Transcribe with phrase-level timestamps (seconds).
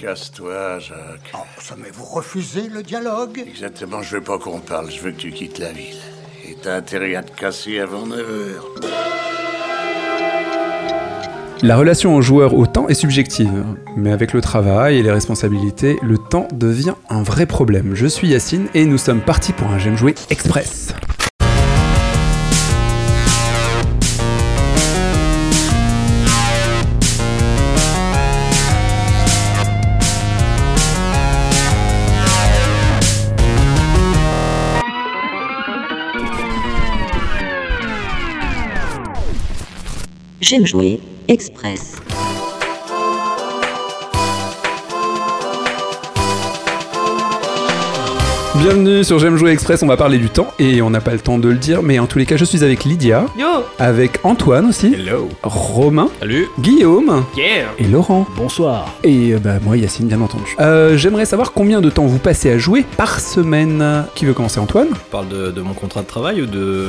[0.00, 1.32] Casse-toi, Jacques.
[1.34, 3.42] Oh, ça mais vous refusez le dialogue?
[3.44, 5.96] Exactement, je veux pas qu'on parle, je veux que tu quittes la ville.
[6.48, 8.64] Et t'as intérêt à te casser avant 9 heures.
[11.62, 13.64] La relation au joueur au temps est subjective,
[13.96, 17.96] mais avec le travail et les responsabilités, le temps devient un vrai problème.
[17.96, 20.94] Je suis Yacine et nous sommes partis pour un J'aime jouer express.
[40.48, 40.98] J'aime jouer
[41.28, 42.07] express.
[48.60, 51.20] Bienvenue sur J'aime jouer express, on va parler du temps et on n'a pas le
[51.20, 53.46] temps de le dire, mais en tous les cas je suis avec Lydia, Yo
[53.78, 55.28] avec Antoine aussi, Hello.
[55.42, 56.46] Romain, Salut.
[56.60, 57.66] Guillaume Yeah.
[57.78, 58.26] et Laurent.
[58.36, 58.92] Bonsoir.
[59.04, 60.56] Et euh, bah moi Yacine bien entendu.
[60.60, 64.04] Euh, J'aimerais savoir combien de temps vous passez à jouer par semaine.
[64.14, 64.88] Qui veut commencer Antoine?
[64.92, 66.86] On parle de, de mon contrat de travail ou de.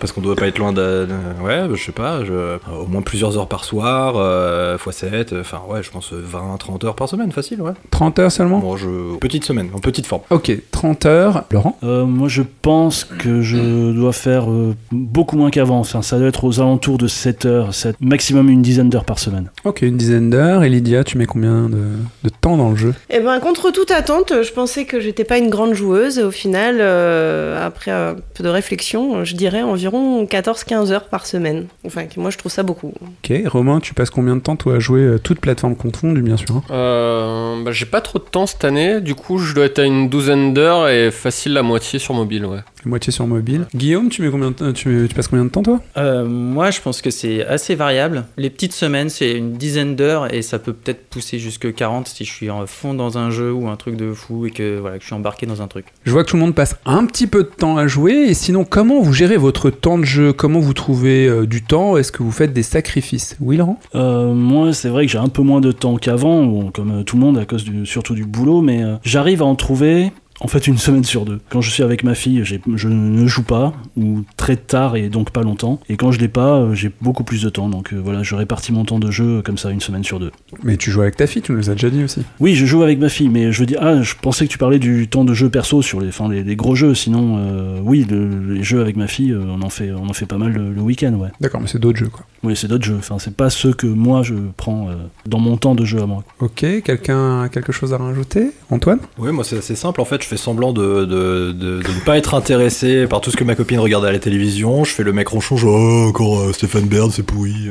[0.00, 1.06] Parce qu'on doit pas être loin de.
[1.06, 5.34] de- Ouais, je sais pas, je- au moins plusieurs heures par soir, euh, x 7,
[5.40, 7.72] enfin ouais, je pense 20, 30 heures par semaine, facile, ouais.
[7.90, 8.58] 30 heures seulement?
[8.58, 9.16] Bon, je.
[9.20, 10.22] Petite semaine, en petite forme.
[10.30, 11.44] Ok, 30 heures.
[11.50, 11.78] Laurent?
[11.82, 15.78] Euh, moi, je pense que je dois faire euh, beaucoup moins qu'avant.
[15.78, 19.18] Enfin, ça doit être aux alentours de 7 heures, 7, maximum une dizaine d'heures par
[19.18, 19.50] semaine.
[19.64, 20.64] Ok, une dizaine d'heures.
[20.64, 21.84] Et Lydia, tu mets combien de,
[22.24, 22.94] de temps dans le jeu?
[23.10, 26.18] Eh ben, contre toute attente, je pensais que j'étais pas une grande joueuse.
[26.18, 31.26] Et au final, euh, après un peu de réflexion, je dirais environ 14-15 heures par
[31.26, 31.66] semaine.
[31.84, 32.92] Enfin, moi, je trouve ça beaucoup.
[33.00, 36.56] Ok, Romain, tu passes combien de temps toi à jouer toutes plateformes confondues bien sûr
[36.56, 36.62] hein?
[36.70, 39.84] Euh, bah, j'ai pas trop de temps cette année, du coup je dois être à
[39.84, 42.60] une douzaine d'heures et facile la moitié sur mobile, ouais.
[42.84, 43.66] Moitié sur mobile.
[43.74, 45.80] Guillaume, tu mets combien de temps tu, tu passes combien de temps toi?
[45.96, 48.24] Euh, moi, je pense que c'est assez variable.
[48.36, 52.24] Les petites semaines, c'est une dizaine d'heures et ça peut peut-être pousser jusque 40 si
[52.24, 54.96] je suis en fond dans un jeu ou un truc de fou et que, voilà,
[54.98, 55.86] que je suis embarqué dans un truc.
[56.04, 58.12] Je vois que tout le monde passe un petit peu de temps à jouer.
[58.28, 60.32] Et sinon, comment vous gérez votre temps de jeu?
[60.32, 61.96] Comment vous trouvez euh, du temps?
[61.96, 63.36] Est-ce que vous faites des sacrifices?
[63.40, 63.80] Oui, Laurent?
[63.94, 67.02] Euh, moi, c'est vrai que j'ai un peu moins de temps qu'avant, bon, comme euh,
[67.02, 70.12] tout le monde, à cause du, surtout du boulot, mais euh, j'arrive à en trouver.
[70.40, 71.40] En fait, une semaine sur deux.
[71.48, 75.30] Quand je suis avec ma fille, je ne joue pas, ou très tard et donc
[75.30, 75.80] pas longtemps.
[75.88, 77.68] Et quand je l'ai pas, euh, j'ai beaucoup plus de temps.
[77.70, 80.20] Donc euh, voilà, je répartis mon temps de jeu euh, comme ça, une semaine sur
[80.20, 80.30] deux.
[80.62, 82.20] Mais tu joues avec ta fille, tu nous as déjà dit aussi.
[82.40, 84.58] Oui, je joue avec ma fille, mais je veux dire, ah, je pensais que tu
[84.58, 86.94] parlais du temps de jeu perso sur les, enfin, les, les gros jeux.
[86.94, 90.26] Sinon, euh, oui, le- les jeux avec ma fille, on en fait, on en fait
[90.26, 91.28] pas mal le, le week-end, ouais.
[91.40, 92.26] D'accord, mais c'est d'autres jeux quoi.
[92.42, 92.96] Oui, c'est d'autres jeux.
[92.98, 94.94] Enfin, c'est pas ceux que moi je prends euh,
[95.26, 96.22] dans mon temps de jeu à moi.
[96.40, 98.50] Ok, quelqu'un a quelque chose à rajouter?
[98.70, 98.98] Antoine?
[99.18, 101.06] Oui, moi c'est assez simple en fait, je fais semblant de,
[101.54, 104.90] ne pas être intéressé par tout ce que ma copine regarde à la télévision, je
[104.90, 107.70] fais le mec ronchon, je oh, encore euh, Stéphane Baird, c'est pourri.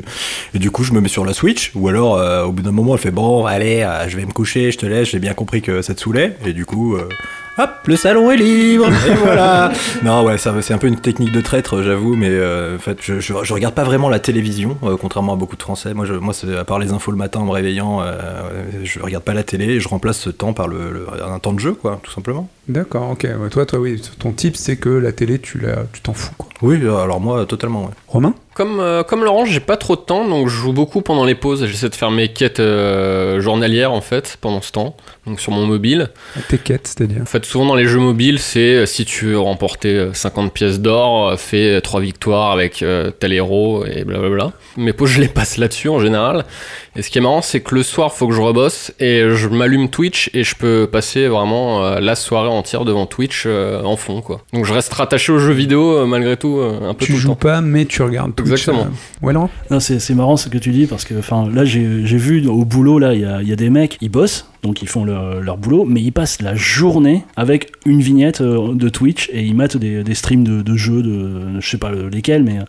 [0.54, 2.72] Et du coup, je me mets sur la Switch, ou alors euh, au bout d'un
[2.72, 5.34] moment, elle fait bon, allez, euh, je vais me coucher, je te laisse, j'ai bien
[5.34, 6.98] compris que ça te saoulait, et du coup.
[7.58, 9.72] Hop, le salon est libre, et voilà.
[10.04, 12.98] non, ouais, ça, c'est un peu une technique de traître, j'avoue, mais euh, en fait,
[13.02, 15.94] je, je, je regarde pas vraiment la télévision, euh, contrairement à beaucoup de Français.
[15.94, 18.12] Moi, je, moi, à part les infos le matin en me réveillant, euh,
[18.84, 21.54] je regarde pas la télé, et je remplace ce temps par le, le- un temps
[21.54, 22.50] de jeu, quoi, tout simplement.
[22.68, 23.24] D'accord, ok.
[23.24, 26.34] Ouais, toi, toi, oui, ton type, c'est que la télé, tu la, tu t'en fous
[26.38, 26.50] quoi.
[26.62, 27.92] Oui, alors moi, totalement, ouais.
[28.08, 28.34] Romain?
[28.56, 31.36] Comme, euh, comme Laurent, j'ai pas trop de temps, donc je joue beaucoup pendant les
[31.36, 31.66] pauses.
[31.66, 34.96] J'essaie de faire mes quêtes euh, journalières en fait pendant ce temps,
[35.28, 36.10] donc sur mon mobile.
[36.48, 37.22] Tes quêtes, c'est-à-dire?
[37.22, 40.54] En fait, souvent dans les jeux mobiles, c'est euh, si tu veux remporter euh, 50
[40.54, 44.54] pièces d'or, euh, fais 3 victoires avec euh, tel héros et blablabla.
[44.78, 46.46] Mes pauses, je les passe là-dessus en général.
[46.96, 49.48] Et ce qui est marrant, c'est que le soir, faut que je rebosse et je
[49.50, 53.98] m'allume Twitch et je peux passer vraiment euh, la soirée entière devant Twitch euh, en
[53.98, 54.42] fond, quoi.
[54.54, 57.14] Donc je reste rattaché aux jeux vidéo euh, malgré tout euh, un peu Tu tout
[57.14, 57.36] le joues temps.
[57.36, 58.52] pas, mais tu regardes Twitch.
[58.52, 58.84] Exactement.
[58.84, 59.26] euh.
[59.26, 59.50] Ouais, Laurent?
[59.72, 62.48] Non, c'est c'est marrant ce que tu dis parce que enfin là j'ai j'ai vu
[62.48, 64.88] au boulot là il y a, il y a des mecs ils bossent donc ils
[64.88, 69.42] font leur, leur boulot mais ils passent la journée avec une vignette de Twitch et
[69.44, 72.60] ils mettent des, des streams de, de jeux de je sais pas lesquels mais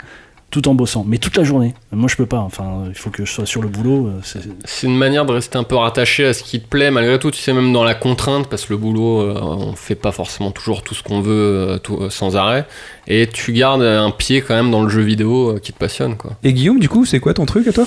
[0.61, 1.05] tout en bossant.
[1.07, 1.75] Mais toute la journée.
[1.93, 2.39] Moi je peux pas.
[2.39, 5.33] Enfin il faut que je sois sur le boulot euh, c'est C'est une manière de
[5.33, 7.85] rester un peu rattaché à ce qui te plaît, malgré tout, tu sais, même dans
[7.85, 11.21] la contrainte, parce que le boulot, euh, on fait pas forcément toujours tout ce qu'on
[11.21, 12.67] veut euh, tout- euh, sans arrêt,
[13.07, 16.17] et tu gardes un pied quand même dans le jeu vidéo euh, qui te passionne,
[16.17, 16.33] quoi.
[16.43, 17.87] Et Guillaume, du coup, c'est quoi ton truc à toi?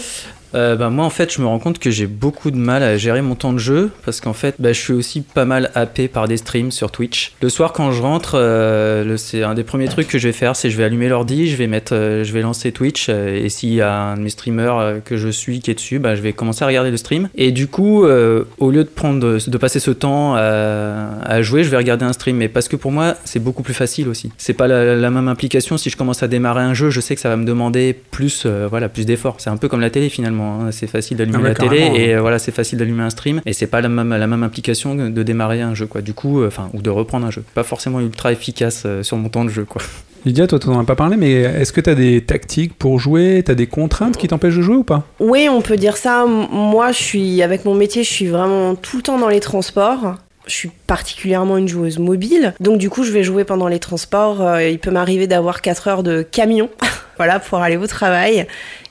[0.56, 2.98] Euh, bah, moi, en fait, je me rends compte que j'ai beaucoup de mal à
[2.98, 6.08] gérer mon temps de jeu parce qu'en fait, bah, je suis aussi pas mal happé
[6.08, 7.34] par des streams sur Twitch.
[7.42, 10.56] Le soir, quand je rentre, euh, c'est un des premiers trucs que je vais faire,
[10.56, 13.82] c'est je vais allumer l'ordi, je vais euh, je vais lancer Twitch et s'il y
[13.82, 16.64] a un de mes streamers que je suis qui est dessus, bah, je vais commencer
[16.64, 17.30] à regarder le stream.
[17.36, 21.78] Et du coup, au lieu de prendre, de passer ce temps à, jouer, je vais
[21.78, 22.38] regarder un stream.
[22.38, 24.32] Mais parce que pour moi, c'est beaucoup plus facile aussi.
[24.38, 25.78] C'est pas la, la même implication.
[25.78, 28.46] Si je commence à démarrer un jeu, je sais que ça va me demander plus,
[28.46, 29.36] voilà, plus d'efforts.
[29.40, 30.39] C'est un peu comme la télé finalement.
[30.40, 30.66] Finalement.
[30.66, 30.72] hein.
[30.72, 33.42] C'est facile d'allumer Ah la télé carrément, et euh, voilà, c'est facile d'allumer un stream
[33.46, 36.02] et c'est pas la même, la même implication de démarrer un jeu quoi.
[36.02, 37.44] Du coup, euh, enfin ou de reprendre un jeu.
[37.54, 39.82] Pas forcément ultra efficace euh, sur mon temps de jeu quoi.
[40.26, 43.00] Lydia, toi, tu n'en as pas parlé, mais est-ce que tu as des tactiques pour
[43.00, 43.42] jouer?
[43.46, 45.06] Tu as des contraintes qui t'empêchent de jouer ou pas?
[45.22, 46.26] Oui, on peut dire ça.
[46.26, 50.16] Moi, je suis avec mon métier, je suis vraiment tout le temps dans les transports.
[50.46, 54.42] Je suis particulièrement une joueuse mobile, donc du coup, je vais jouer pendant les transports.
[54.42, 56.70] Euh, il peut m'arriver d'avoir 4 heures de camion,
[57.18, 58.46] voilà, pour aller au travail.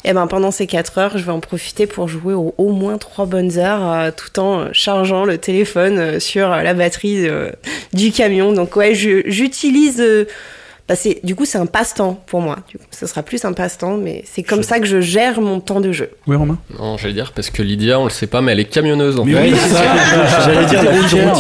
[0.05, 2.99] Et ben pendant ces 4 heures, je vais en profiter pour jouer au, au moins
[2.99, 7.51] 3 bonnes heures, euh, tout en chargeant le téléphone euh, sur euh, la batterie euh,
[7.93, 8.53] du camion.
[8.53, 10.03] Donc ouais, j'utilise.
[10.89, 12.59] bah, c'est- du coup, c'est un passe-temps pour moi.
[12.71, 15.59] Du coup, ce sera plus un passe-temps, mais c'est comme ça que je gère mon
[15.61, 16.11] temps de jeu.
[16.29, 16.59] Oui, Romain?
[16.79, 19.25] Non, j'allais dire parce que Lydia, on le sait pas, mais elle est camionneuse en
[19.25, 19.51] Mais fait.
[19.53, 20.45] oui, c'est ça.
[20.45, 21.35] J'allais dire routière.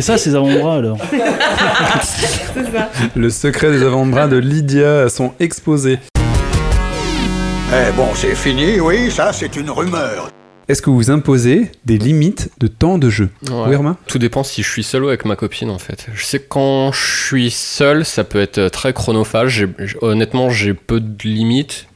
[0.00, 0.16] C'est ça.
[0.18, 0.98] Ces avant-bras alors.
[2.02, 2.90] C'est ça.
[3.16, 5.98] Le secret des avant-bras de Lydia sont exposés.
[7.72, 10.30] Eh bon, c'est fini, oui, ça c'est une rumeur.
[10.68, 13.56] Est-ce que vous imposez des limites de temps de jeu Ouais.
[13.68, 16.06] Oui, Romain Tout dépend si je suis seul ou avec ma copine en fait.
[16.14, 19.66] Je sais que quand je suis seul, ça peut être euh, très chronophage.
[19.78, 21.87] J'- honnêtement, j'ai peu de limites.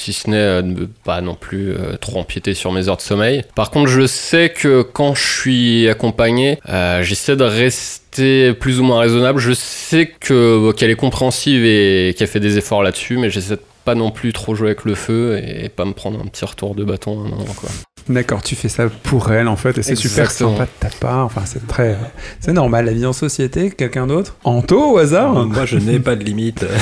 [0.00, 3.02] Si ce n'est euh, ne pas non plus euh, trop empiéter sur mes heures de
[3.02, 3.44] sommeil.
[3.54, 8.84] Par contre, je sais que quand je suis accompagné, euh, j'essaie de rester plus ou
[8.84, 9.38] moins raisonnable.
[9.38, 13.60] Je sais que qu'elle est compréhensive et qu'elle fait des efforts là-dessus, mais j'essaie de
[13.84, 16.74] pas non plus trop jouer avec le feu et pas me prendre un petit retour
[16.74, 17.22] de bâton.
[17.22, 17.68] à un moment, quoi.
[18.08, 21.24] D'accord, tu fais ça pour elle en fait, et c'est super sympa de ta part.
[21.26, 21.96] Enfin, c'est très.
[22.40, 23.70] C'est normal, la vie en société.
[23.70, 24.36] Quelqu'un d'autre?
[24.44, 25.46] Anto au hasard?
[25.46, 26.64] Moi, je n'ai pas de limite.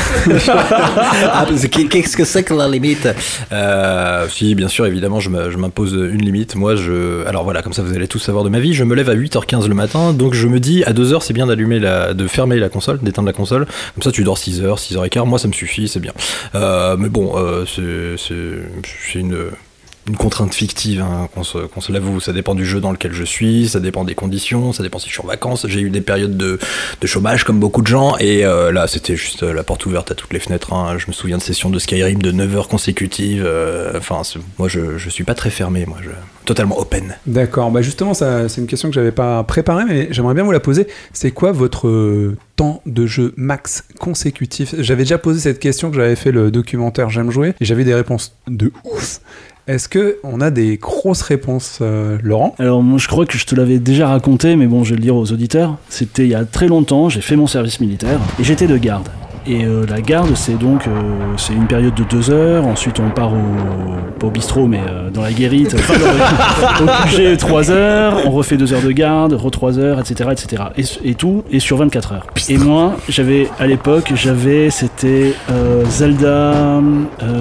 [1.31, 1.47] Ah,
[1.91, 3.09] Qu'est-ce que c'est que la limite?
[3.53, 6.55] Euh, Si, bien sûr, évidemment, je m'impose une limite.
[6.57, 7.27] Moi, je.
[7.27, 8.73] Alors voilà, comme ça, vous allez tout savoir de ma vie.
[8.75, 11.47] Je me lève à 8h15 le matin, donc je me dis à 2h, c'est bien
[11.47, 12.15] d'allumer la.
[12.15, 13.67] de fermer la console, d'éteindre la console.
[13.95, 15.27] Comme ça, tu dors 6h, 6h15.
[15.27, 16.13] Moi, ça me suffit, c'est bien.
[16.55, 19.37] Euh, mais bon, euh, c'est une
[20.09, 22.21] une contrainte fictive, hein, qu'on se, l'avoue.
[22.21, 25.09] Ça dépend du jeu dans lequel je suis, ça dépend des conditions, ça dépend si
[25.09, 25.67] je suis en vacances.
[25.69, 26.59] J'ai eu des périodes de,
[27.05, 30.15] chômage comme beaucoup de gens, et euh, là c'était juste euh, la porte ouverte à
[30.15, 30.73] toutes les fenêtres.
[30.73, 30.97] hein.
[30.99, 33.45] Je me souviens de sessions de Skyrim de 9 heures consécutives.
[33.47, 34.23] euh, Enfin,
[34.59, 36.11] moi je, suis pas très fermé, moi je
[36.45, 37.15] totalement open.
[37.27, 40.61] D'accord, bah justement, c'est une question que j'avais pas préparée, mais j'aimerais bien vous la
[40.61, 40.87] poser.
[41.13, 44.75] C'est quoi votre temps de jeu max consécutif?
[44.79, 47.95] J'avais déjà posé cette question que j'avais fait le documentaire J'aime jouer, et j'avais des
[47.95, 49.21] réponses de ouf.
[49.69, 52.55] Est-ce que on a des grosses réponses, euh, Laurent?
[52.59, 55.03] Alors moi je crois que je te l'avais déjà raconté, mais bon je vais le
[55.03, 55.77] dire aux auditeurs.
[55.91, 59.11] C'était il y a très longtemps, j'ai fait mon service militaire et j'étais de garde.
[59.49, 60.91] Et euh, la garde c'est donc euh,
[61.39, 63.39] c'est une période de deux heures, ensuite on part au,
[64.19, 65.95] pas au bistrot mais euh, dans la guérite, enfin,
[66.83, 70.31] au QG trois heures, on refait deux heures de garde, re trois heures, etc.
[70.33, 70.65] etc.
[70.77, 72.27] Et, et tout, et sur 24 heures.
[72.51, 75.33] Et moi j'avais à l'époque, j'avais, c'était
[75.89, 76.83] Zelda,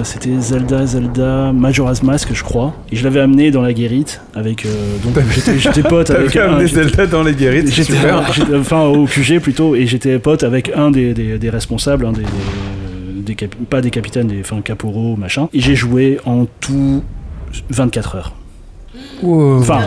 [0.02, 4.66] c'était Zelda, Zelda, Majora's Mask je crois, et je l'avais amené dans la guérite avec,
[5.04, 5.14] donc
[5.58, 9.86] j'étais pote avec un, Zelda dans les guérites, c'est J'étais, enfin au QG plutôt, et
[9.86, 13.90] j'étais pote avec un des, des, des responsables, un des, des, des capi- pas des
[13.90, 15.48] capitaines, des enfin caporaux, machin.
[15.52, 17.02] Et j'ai joué en tout
[17.70, 18.32] 24 heures.
[19.22, 19.58] Wow.
[19.60, 19.80] Enfin,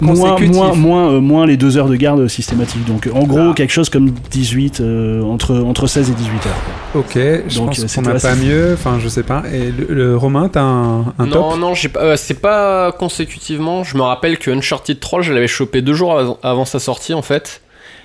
[0.00, 0.56] moins, Consécutif.
[0.56, 2.84] moins, moins, euh, moins les deux heures de garde systématique.
[2.86, 6.40] Donc en gros, quelque chose comme 18, euh, entre, entre 16 et 18 heures.
[6.92, 7.00] quoi.
[7.02, 7.12] Ok,
[7.48, 9.42] je Donc, pense euh, qu'on n'a pas mieux, enfin je sais pas.
[9.52, 13.84] Et le, le Romain, t'as un, un non, top non, euh, c'est pas consécutivement.
[13.84, 17.14] Je me rappelle que Uncharted 3, je l'avais chopé deux jours avant, avant sa sortie
[17.14, 17.62] en fait.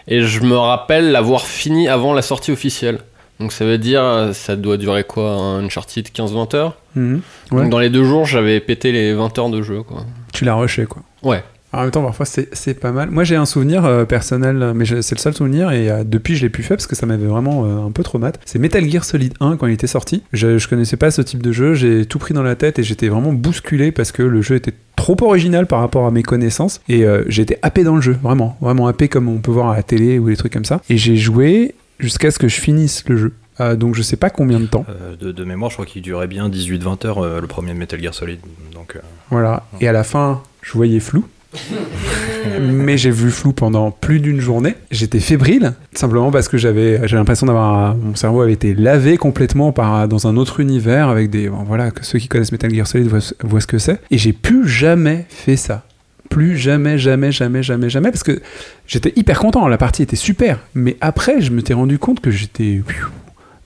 [0.07, 2.99] Et je me rappelle l'avoir fini avant la sortie officielle.
[3.39, 6.75] Donc ça veut dire, ça doit durer quoi Un Uncharted 15-20 heures?
[6.95, 7.21] Mhm.
[7.51, 7.61] Ouais.
[7.63, 10.05] Donc dans les deux jours, j'avais pété les 20 heures de jeu quoi.
[10.33, 11.01] Tu l'as rushé quoi.
[11.23, 11.43] Ouais.
[11.75, 13.09] En même temps, parfois c'est pas mal.
[13.11, 16.35] Moi j'ai un souvenir euh, personnel, mais je- c'est le seul souvenir et euh, depuis
[16.35, 18.39] je l'ai plus fait parce que ça m'avait vraiment euh, un peu trop mat.
[18.45, 20.23] C'est Metal Gear Solid 1 quand il était sorti.
[20.33, 22.83] Je, je connaissais pas ce type de jeu, j'ai tout pris dans la tête et
[22.83, 26.81] j'étais vraiment bousculé parce que le jeu était trop original par rapport à mes connaissances
[26.87, 29.75] et euh, j'étais happé dans le jeu, vraiment, vraiment happé comme on peut voir à
[29.75, 30.81] la télé ou des trucs comme ça.
[30.89, 33.33] Et j'ai joué jusqu'à ce que je finisse le jeu.
[33.61, 34.85] Euh, donc je sais pas combien de temps.
[34.89, 38.01] Euh, de, de mémoire, je crois qu'il durait bien 18-20 heures euh, le premier Metal
[38.01, 38.39] Gear Solid.
[38.73, 39.65] Donc, euh, Voilà.
[39.81, 41.25] Et à la fin, je voyais flou.
[42.61, 44.75] Mais j'ai vu flou pendant plus d'une journée.
[44.91, 50.07] J'étais fébrile, simplement parce que j'avais, l'impression d'avoir, mon cerveau avait été lavé complètement par
[50.07, 53.61] dans un autre univers avec des, voilà, que ceux qui connaissent Metal Gear Solid voient,
[53.61, 53.99] ce que c'est.
[54.11, 55.83] Et j'ai plus jamais fait ça.
[56.29, 58.41] Plus jamais, jamais, jamais, jamais, jamais, parce que
[58.87, 59.67] j'étais hyper content.
[59.67, 60.59] La partie était super.
[60.73, 62.81] Mais après, je me suis rendu compte que j'étais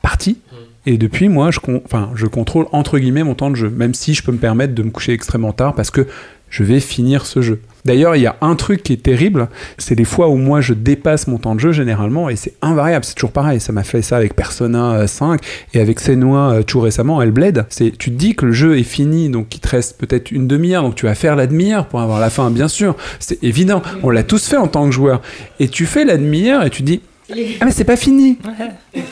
[0.01, 0.37] parti.
[0.85, 1.59] Et depuis, moi, je,
[2.15, 4.83] je contrôle entre guillemets mon temps de jeu, même si je peux me permettre de
[4.83, 6.07] me coucher extrêmement tard parce que
[6.49, 7.61] je vais finir ce jeu.
[7.89, 9.47] D'ailleurs, il y a un truc qui est terrible,
[9.79, 13.03] c'est les fois où moi je dépasse mon temps de jeu généralement, et c'est invariable,
[13.03, 13.59] c'est toujours pareil.
[13.59, 15.41] Ça m'a fait ça avec Persona euh, 5
[15.73, 17.65] et avec Senua euh, tout récemment, Hellblade.
[17.69, 20.45] C'est, tu te dis que le jeu est fini, donc il te reste peut-être une
[20.47, 22.95] demi-heure, donc tu vas faire la demi-heure pour avoir la fin, bien sûr.
[23.17, 25.23] C'est évident, on l'a tous fait en tant que joueur.
[25.59, 28.37] Et tu fais la demi-heure et tu dis, ah mais c'est pas fini.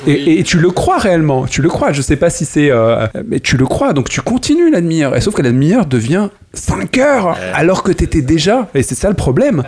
[0.05, 1.91] Et, et tu le crois réellement, tu le crois?
[1.91, 3.93] Je sais pas si c'est, euh, mais tu le crois.
[3.93, 5.15] Donc tu continues la demi-heure.
[5.15, 9.09] Et sauf que la demi-heure devient 5 heures, alors que t'étais déjà, et c'est ça
[9.09, 9.63] le problème,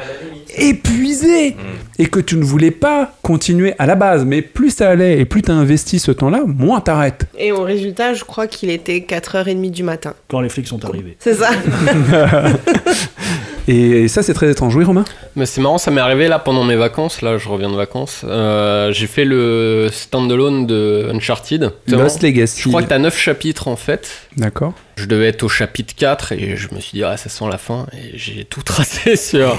[0.57, 1.55] épuisé
[1.99, 4.25] et que tu ne voulais pas continuer à la base.
[4.25, 7.25] Mais plus ça allait et plus t'as investi ce temps-là, moins t'arrêtes.
[7.37, 10.13] Et au résultat, je crois qu'il était 4h30 du matin.
[10.27, 11.17] Quand les flics sont arrivés.
[11.19, 11.49] C'est ça.
[13.71, 14.75] Et ça c'est très étrange.
[14.75, 15.05] Oui Romain.
[15.35, 17.21] Mais c'est marrant, ça m'est arrivé là pendant mes vacances.
[17.21, 18.21] Là, je reviens de vacances.
[18.27, 21.71] Euh, j'ai fait le standalone de Uncharted.
[21.87, 22.61] Lost Legacy.
[22.63, 24.09] Je crois que t'as 9 chapitres en fait.
[24.37, 24.73] D'accord.
[24.95, 27.57] Je devais être au chapitre 4 et je me suis dit, ah, ça sent la
[27.57, 27.85] fin.
[27.93, 29.55] Et j'ai tout tracé sur,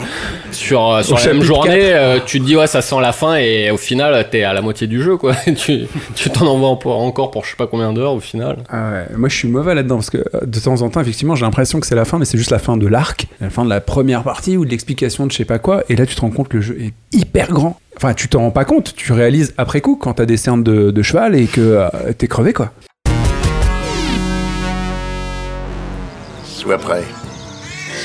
[0.53, 1.79] sur, euh, sur la même journée.
[1.79, 1.83] 4.
[1.95, 3.37] euh, tu te dis, ouais, ça sent la fin.
[3.37, 5.35] Et au final, t'es à la moitié du jeu, quoi.
[5.57, 8.59] tu tu t'en envoies encore pour je sais pas combien d'heures au final.
[8.69, 11.45] Ah ouais, moi je suis mauvais là-dedans parce que de temps en temps, effectivement, j'ai
[11.47, 13.71] l'impression que c'est la fin, mais c'est juste la fin de l'arc, la fin de
[13.71, 15.85] la première partie ou de l'explication de je sais pas quoi.
[15.89, 17.81] Et là, tu te rends compte que le jeu est hyper grand.
[17.97, 20.91] Enfin, tu t'en rends pas compte, tu réalises après coup quand t'as des cernes de,
[20.91, 22.73] de cheval et que euh, t'es crevé quoi.
[26.45, 27.05] Sois prêt.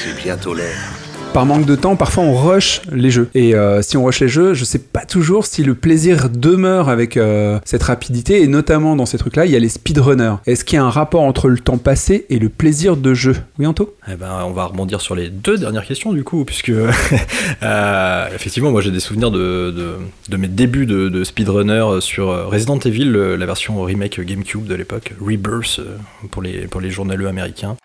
[0.03, 1.04] C'est bientôt l'heure.
[1.35, 3.29] Par manque de temps, parfois on rush les jeux.
[3.35, 6.87] Et euh, si on rush les jeux, je sais pas toujours si le plaisir demeure
[6.87, 8.41] avec euh, cette rapidité.
[8.41, 10.35] Et notamment dans ces trucs-là, il y a les speedrunners.
[10.45, 13.35] Est-ce qu'il y a un rapport entre le temps passé et le plaisir de jeu?
[13.59, 13.97] Oui, Anto?
[14.09, 16.69] Eh ben, on va rebondir sur les deux dernières questions du coup, puisque
[17.63, 19.99] euh, effectivement, moi j'ai des souvenirs de,
[20.29, 25.13] de, mes débuts de, de speedrunner sur Resident Evil, la version remake GameCube de l'époque,
[25.19, 25.81] Rebirth
[26.31, 27.75] pour les, pour les journaleux américains.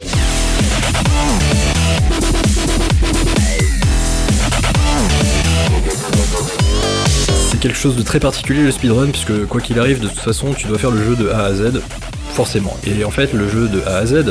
[7.60, 10.66] Quelque chose de très particulier le speedrun, puisque quoi qu'il arrive, de toute façon, tu
[10.66, 11.80] dois faire le jeu de A à Z,
[12.32, 12.76] forcément.
[12.86, 14.24] Et en fait, le jeu de A à Z,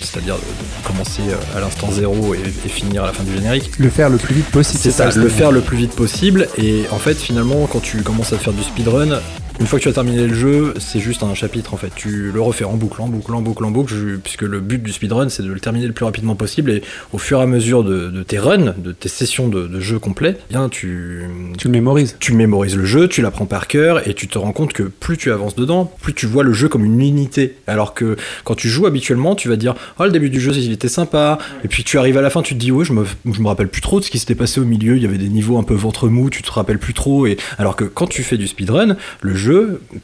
[0.00, 0.36] c'est-à-dire
[0.84, 4.10] commencer euh, à l'instant zéro et, et finir à la fin du générique, Le faire
[4.10, 4.78] le plus vite possible.
[4.80, 6.48] c'est ça, le faire le plus vite possible.
[6.58, 9.20] Et en fait, finalement, quand tu commences à faire du speedrun,
[9.60, 11.92] une fois que tu as terminé le jeu, c'est juste un chapitre en fait.
[11.94, 14.92] Tu le refais en boucle, en boucle, en boucle, en boucle, puisque le but du
[14.92, 16.72] speedrun c'est de le terminer le plus rapidement possible.
[16.72, 16.82] Et
[17.12, 19.98] au fur et à mesure de, de tes runs, de tes sessions de, de jeu
[20.00, 21.22] complet, eh bien tu,
[21.56, 22.16] Tu le mémorises.
[22.18, 25.16] tu mémorises le jeu, tu l'apprends par cœur et tu te rends compte que plus
[25.16, 27.54] tu avances dedans, plus tu vois le jeu comme une unité.
[27.68, 30.72] Alors que quand tu joues habituellement, tu vas dire Oh, le début du jeu, il
[30.72, 31.38] était sympa.
[31.62, 33.46] Et puis tu arrives à la fin, tu te dis Ouais, je me, je me
[33.46, 34.96] rappelle plus trop de ce qui s'était passé au milieu.
[34.96, 37.26] Il y avait des niveaux un peu ventre mou, tu te rappelles plus trop.
[37.26, 39.43] Et alors que quand tu fais du speedrun, le jeu,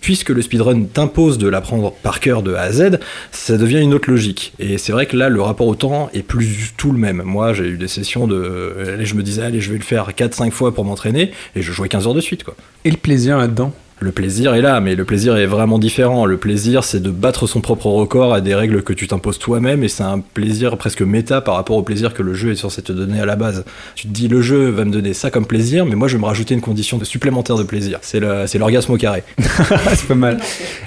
[0.01, 2.99] puisque le speedrun t'impose de l'apprendre par cœur de A à Z,
[3.33, 4.53] ça devient une autre logique.
[4.59, 7.23] Et c'est vrai que là, le rapport au temps est plus du tout le même.
[7.25, 8.93] Moi, j'ai eu des sessions de.
[8.95, 11.73] Allez, je me disais, allez, je vais le faire 4-5 fois pour m'entraîner, et je
[11.73, 12.45] jouais 15 heures de suite.
[12.85, 13.73] Et le plaisir là-dedans?
[14.03, 16.25] Le plaisir est là, mais le plaisir est vraiment différent.
[16.25, 19.85] Le plaisir, c'est de battre son propre record à des règles que tu t'imposes toi-même,
[19.85, 22.81] et c'est un plaisir presque méta par rapport au plaisir que le jeu est censé
[22.81, 23.63] te donner à la base.
[23.97, 26.21] Tu te dis, le jeu va me donner ça comme plaisir, mais moi je vais
[26.23, 27.99] me rajouter une condition de supplémentaire de plaisir.
[28.01, 28.21] C'est
[28.59, 29.23] l'orgasme au carré.
[29.39, 30.41] c'est pas mal.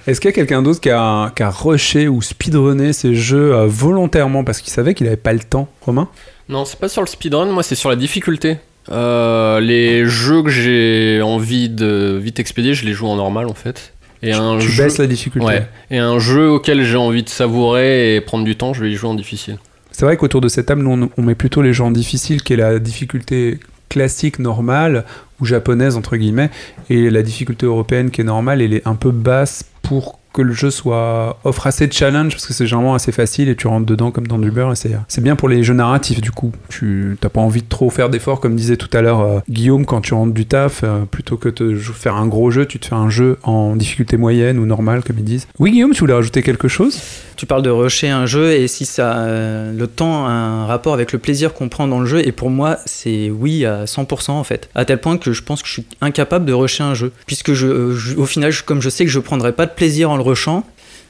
[0.07, 3.53] Est-ce qu'il y a quelqu'un d'autre qui a, qui a rushé ou speedrunné ces jeux
[3.53, 6.09] euh, volontairement parce qu'il savait qu'il avait pas le temps Romain?
[6.49, 8.57] Non, c'est pas sur le speedrun, moi c'est sur la difficulté.
[8.91, 13.53] Euh, les jeux que j'ai envie de vite expédier, je les joue en normal en
[13.53, 13.93] fait.
[14.21, 14.83] Et un Tu jeu...
[14.83, 15.45] baisses la difficulté.
[15.47, 15.67] Ouais.
[15.91, 18.95] Et un jeu auquel j'ai envie de savourer et prendre du temps, je vais y
[18.95, 19.57] jouer en difficile.
[19.91, 22.57] C'est vrai qu'autour de cette table, on, on met plutôt les gens difficiles, qui est
[22.57, 23.59] la difficulté
[23.89, 25.05] classique, normale,
[25.39, 26.49] ou japonaise, entre guillemets,
[26.89, 30.53] et la difficulté européenne qui est normale, elle est un peu basse pour que le
[30.53, 33.85] jeu soit offre assez de challenge parce que c'est généralement assez facile et tu rentres
[33.85, 37.17] dedans comme dans du beurre et c'est bien pour les jeux narratifs du coup tu
[37.21, 40.01] t'as pas envie de trop faire d'efforts comme disait tout à l'heure euh, Guillaume quand
[40.01, 42.95] tu rentres du taf euh, plutôt que de faire un gros jeu tu te fais
[42.95, 46.41] un jeu en difficulté moyenne ou normale comme ils disent oui Guillaume tu voulais rajouter
[46.41, 46.99] quelque chose?
[47.35, 50.93] Tu parles de rusher un jeu et si ça, euh, le temps a un rapport
[50.93, 52.25] avec le plaisir qu'on prend dans le jeu.
[52.25, 54.69] Et pour moi, c'est oui à 100% en fait.
[54.75, 57.11] À tel point que je pense que je suis incapable de rusher un jeu.
[57.25, 60.22] Puisque je, au final, comme je sais que je prendrai pas de plaisir en le
[60.23, 60.63] rushant,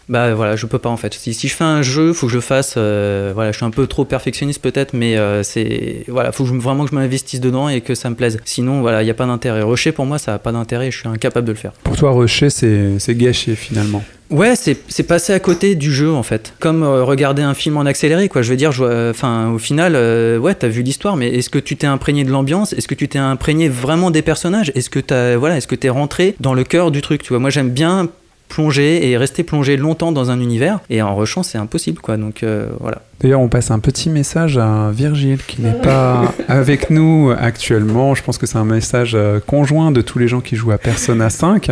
[0.10, 1.13] bah voilà, je peux pas en fait.
[1.13, 2.74] Si, si je fais un jeu, faut que je le fasse.
[2.75, 6.50] euh, voilà, je suis un peu trop perfectionniste peut-être, mais euh, c'est voilà, faut que
[6.50, 8.38] je, vraiment que je m'investisse dedans et que ça me plaise.
[8.43, 9.62] Sinon, voilà, il y a pas d'intérêt.
[9.62, 10.91] Rusher pour moi, ça a pas d'intérêt.
[10.91, 11.72] Je suis incapable de le faire.
[11.84, 16.12] pour toi rusher c'est c'est gâché finalement Ouais, c'est c'est passé à côté du jeu
[16.12, 16.53] en fait.
[16.60, 18.41] Comme euh, regarder un film en accéléré, quoi.
[18.41, 19.12] Je veux dire, je
[19.53, 22.74] au final, euh, ouais, t'as vu l'histoire, mais est-ce que tu t'es imprégné de l'ambiance?
[22.74, 24.72] Est-ce que tu t'es imprégné vraiment des personnages?
[24.75, 27.22] Est-ce que t'as, voilà, est-ce que t'es rentré dans le cœur du truc?
[27.22, 28.10] Tu vois, moi j'aime bien
[28.53, 30.79] plonger et rester plongé longtemps dans un univers.
[30.91, 32.17] Et en rushant, c'est impossible, quoi.
[32.17, 33.01] Donc euh, voilà.
[33.24, 38.15] D'ailleurs, on passe un petit message à Virgile qui n'est pas avec nous actuellement.
[38.15, 40.77] Je pense que c'est un message euh, conjoint de tous les gens qui jouent à
[40.77, 41.72] Persona 5.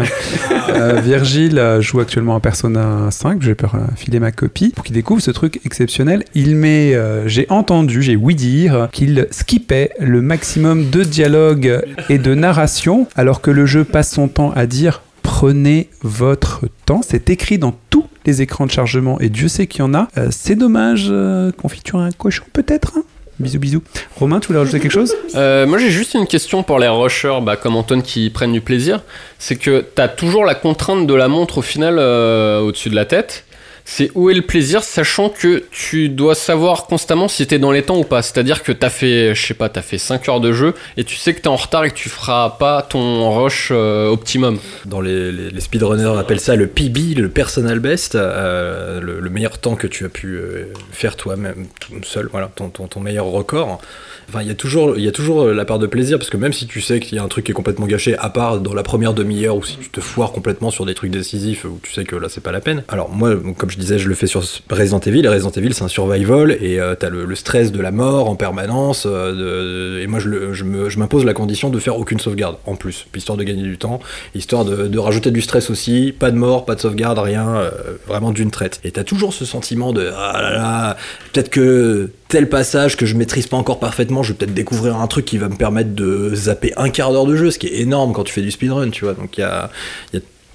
[0.70, 3.42] Euh, Virgile joue actuellement à Persona 5.
[3.42, 3.58] Je vais
[3.98, 6.24] filer ma copie pour qu'il découvre ce truc exceptionnel.
[6.34, 12.18] Il met, euh, j'ai entendu, j'ai ouï dire qu'il skippait le maximum de dialogue et
[12.18, 15.02] de narration alors que le jeu passe son temps à dire
[15.42, 17.02] prenez votre temps.
[17.04, 20.08] C'est écrit dans tous les écrans de chargement et Dieu sait qu'il y en a.
[20.16, 23.04] Euh, c'est dommage, euh, confiture à un cochon peut-être hein
[23.40, 23.84] Bisous bisous.
[24.18, 25.16] Romain, tu voulais rajouter quelque chose?
[25.34, 28.62] Euh, moi j'ai juste une question pour les rushers, bah, comme Antoine qui prennent du
[28.62, 29.02] plaisir.
[29.40, 33.06] C'est que t'as toujours la contrainte de la montre au final euh, au-dessus de la
[33.06, 33.46] tête.
[33.86, 37.84] C'est où est le plaisir, sachant que tu dois savoir constamment si t'es dans les
[37.84, 38.22] temps ou pas.
[38.22, 41.16] C'est-à-dire que t'as fait, je sais pas, t'as fait 5 heures de jeu et tu
[41.16, 44.60] sais que t'es en retard et que tu feras pas ton rush euh, optimum.
[44.86, 49.30] Dans les, les, les speedrunners appellent ça le PB, le personal best, euh, le, le
[49.30, 51.68] meilleur temps que tu as pu euh, faire toi-même,
[52.04, 53.82] seul, voilà, ton, meilleur record.
[54.30, 56.54] Enfin, il y a toujours, y a toujours la part de plaisir parce que même
[56.54, 58.74] si tu sais qu'il y a un truc qui est complètement gâché, à part dans
[58.74, 61.92] la première demi-heure ou si tu te foires complètement sur des trucs décisifs où tu
[61.92, 62.84] sais que là c'est pas la peine.
[62.88, 63.36] Alors moi,
[63.72, 65.26] je disais, je le fais sur Resident Evil.
[65.26, 68.36] Et Resident Evil, c'est un survival et euh, t'as le, stress de la mort en
[68.36, 69.06] permanence.
[69.08, 73.44] euh, et moi, je, m'impose la condition de faire aucune sauvegarde en plus, histoire de
[73.44, 74.00] gagner du temps,
[74.36, 76.14] histoire de, rajouter du stress aussi.
[76.18, 77.72] Pas de mort, pas de sauvegarde, rien, euh,
[78.08, 78.80] vraiment d'une traite.
[78.84, 80.98] Et t'as toujours ce sentiment de ah
[81.32, 85.08] peut-être que tel passage que je maîtrise pas encore parfaitement, je vais peut-être découvrir un
[85.08, 87.80] truc qui va me permettre de zapper un quart d'heure de jeu, ce qui est
[87.80, 89.14] énorme quand tu fais du speedrun, tu vois.
[89.14, 89.70] Donc il y a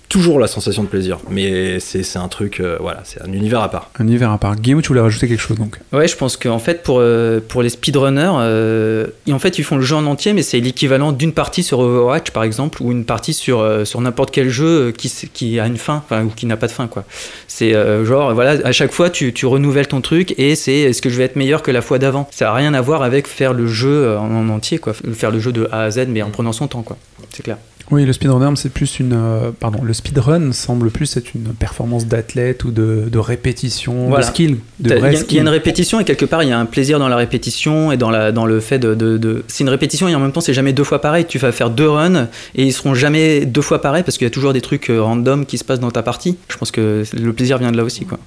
[0.08, 3.70] toujours la sensation de plaisir, mais c'est un truc, euh, voilà, c'est un univers à
[3.70, 3.90] part.
[3.98, 4.56] Un univers à part.
[4.56, 7.62] Guillaume, tu voulais rajouter quelque chose donc Ouais, je pense qu'en fait, pour, euh, pour
[7.62, 11.32] les speedrunners, euh, en fait, ils font le jeu en entier, mais c'est l'équivalent d'une
[11.32, 15.12] partie sur Overwatch, par exemple, ou une partie sur, euh, sur n'importe quel jeu qui,
[15.32, 17.04] qui a une fin, enfin, ou qui n'a pas de fin, quoi.
[17.48, 21.02] C'est euh, genre, voilà, à chaque fois, tu, tu renouvelles ton truc, et c'est est-ce
[21.02, 22.28] que je vais être meilleur que la fois d'avant?
[22.30, 24.92] Ça n'a rien à voir avec faire le jeu en, en entier, quoi.
[24.94, 26.96] Faire le jeu de A à Z, mais en prenant son temps, quoi.
[27.32, 27.58] C'est clair.
[27.92, 29.12] Oui, le speedrunner, c'est plus une.
[29.12, 34.24] euh, pardon, le speedrun semble plus être une performance d'athlète ou de, de répétition, Voilà.
[34.24, 36.58] de skill, de Il y, a- y une répétition et quelque part il y a
[36.58, 38.94] un plaisir dans la répétition et dans, la, dans le fait de.
[38.94, 41.26] de- de- C'est une répétition et en même temps c'est jamais deux fois pareil.
[41.26, 44.30] Tu vas faire deux runs et ils seront jamais deux fois pareils parce qu'il y
[44.30, 46.36] a toujours des trucs euh, random qui se passent dans ta partie.
[46.48, 48.18] Je pense que le plaisir vient de là aussi quoi.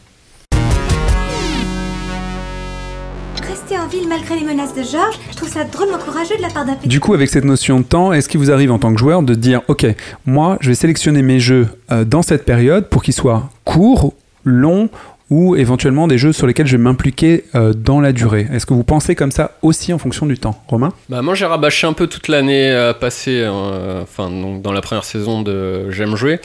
[3.89, 6.75] Ville malgré les menaces de Georges, je trouve ça drôlement courageux de la part d'un
[6.75, 6.87] petit.
[6.87, 9.23] Du coup, avec cette notion de temps, est-ce qu'il vous arrive en tant que joueur
[9.23, 9.85] de dire, ok,
[10.25, 14.89] moi, je vais sélectionner mes jeux euh, dans cette période pour qu'ils soient courts, longs
[15.29, 18.47] ou éventuellement des jeux sur lesquels je vais m'impliquer euh, dans la durée?
[18.51, 20.91] Est-ce que vous pensez comme ça aussi en fonction du temps, Romain?
[21.07, 24.81] Bah moi j'ai rabâché un peu toute l'année euh, passée, euh, enfin donc dans la
[24.81, 26.39] première saison de J'aime jouer,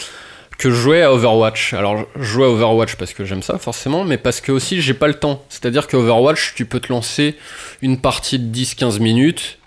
[0.59, 1.75] que je jouais à Overwatch.
[1.75, 4.95] Alors je jouais à Overwatch parce que j'aime ça forcément, mais parce que aussi j'ai
[4.95, 5.45] pas le temps.
[5.49, 7.37] C'est-à-dire que Overwatch tu peux te lancer
[7.83, 9.59] une partie de 10-15 minutes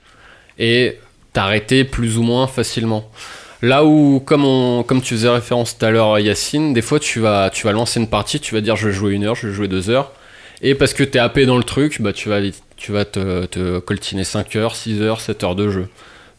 [0.60, 0.98] et
[1.34, 3.10] t'arrêter plus ou moins facilement.
[3.62, 7.66] Là où, comme, tu faisais référence tout à l'heure, Yacine, des fois tu vas, tu
[7.66, 9.68] vas lancer une partie, tu vas dire je vais jouer une heure, je vais jouer
[9.68, 10.12] deux heures,
[10.62, 12.40] et parce que t'es happé dans le truc, bah tu vas,
[12.76, 15.88] tu vas te, te coltiner 5 heures, 6 heures, 7 heures de jeu.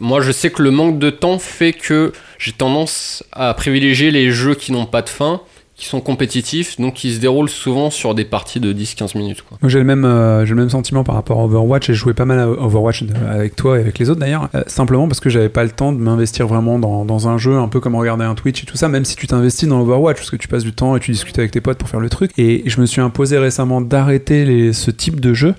[0.00, 4.30] Moi je sais que le manque de temps fait que j'ai tendance à privilégier les
[4.30, 5.40] jeux qui n'ont pas de fin,
[5.78, 9.44] qui sont compétitifs, donc qui se déroulent souvent sur des parties de 10-15 minutes.
[9.48, 12.14] Moi, J'ai le, même, euh, le même sentiment par rapport à Overwatch et je jouais
[12.14, 15.30] pas mal à Overwatch avec toi et avec les autres d'ailleurs, euh, simplement parce que
[15.30, 18.24] j'avais pas le temps de m'investir vraiment dans, dans un jeu, un peu comme regarder
[18.24, 20.64] un Twitch et tout ça, même si tu t'investis dans Overwatch parce que tu passes
[20.64, 22.32] du temps et tu discutes avec tes potes pour faire le truc.
[22.38, 25.54] Et je me suis imposé récemment d'arrêter ce type de jeu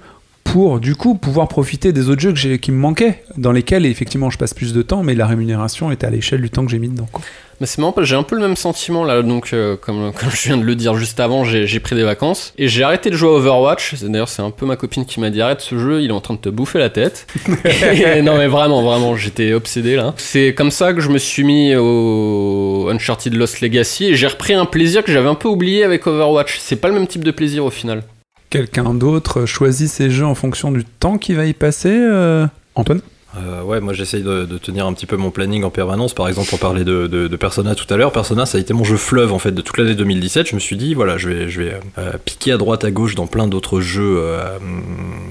[0.51, 4.29] pour du coup pouvoir profiter des autres jeux que qui me manquaient, dans lesquels effectivement
[4.29, 6.79] je passe plus de temps, mais la rémunération était à l'échelle du temps que j'ai
[6.79, 7.07] mis dedans.
[7.11, 7.21] quoi.
[7.59, 10.47] Mais c'est marrant j'ai un peu le même sentiment là, donc euh, comme, comme je
[10.47, 13.29] viens de le dire juste avant, j'ai pris des vacances et j'ai arrêté de jouer
[13.29, 13.95] à Overwatch.
[14.01, 16.21] D'ailleurs, c'est un peu ma copine qui m'a dit arrête ce jeu, il est en
[16.21, 17.27] train de te bouffer la tête.
[17.93, 20.13] Et non mais vraiment, vraiment, j'étais obsédé là.
[20.17, 24.53] C'est comme ça que je me suis mis au Uncharted Lost Legacy et j'ai repris
[24.53, 26.57] un plaisir que j'avais un peu oublié avec Overwatch.
[26.59, 28.03] C'est pas le même type de plaisir au final.
[28.49, 33.01] Quelqu'un d'autre choisit ses jeux en fonction du temps qu'il va y passer euh, Antoine?
[33.37, 36.15] Euh, ouais, moi j'essaye de, de tenir un petit peu mon planning en permanence.
[36.15, 38.11] Par exemple, on parlait de, de, de Persona tout à l'heure.
[38.11, 40.49] Persona, ça a été mon jeu fleuve en fait de toute l'année 2017.
[40.49, 43.13] Je me suis dit, voilà, je vais, je vais euh, piquer à droite à gauche
[43.13, 44.57] dans plein d'autres jeux euh,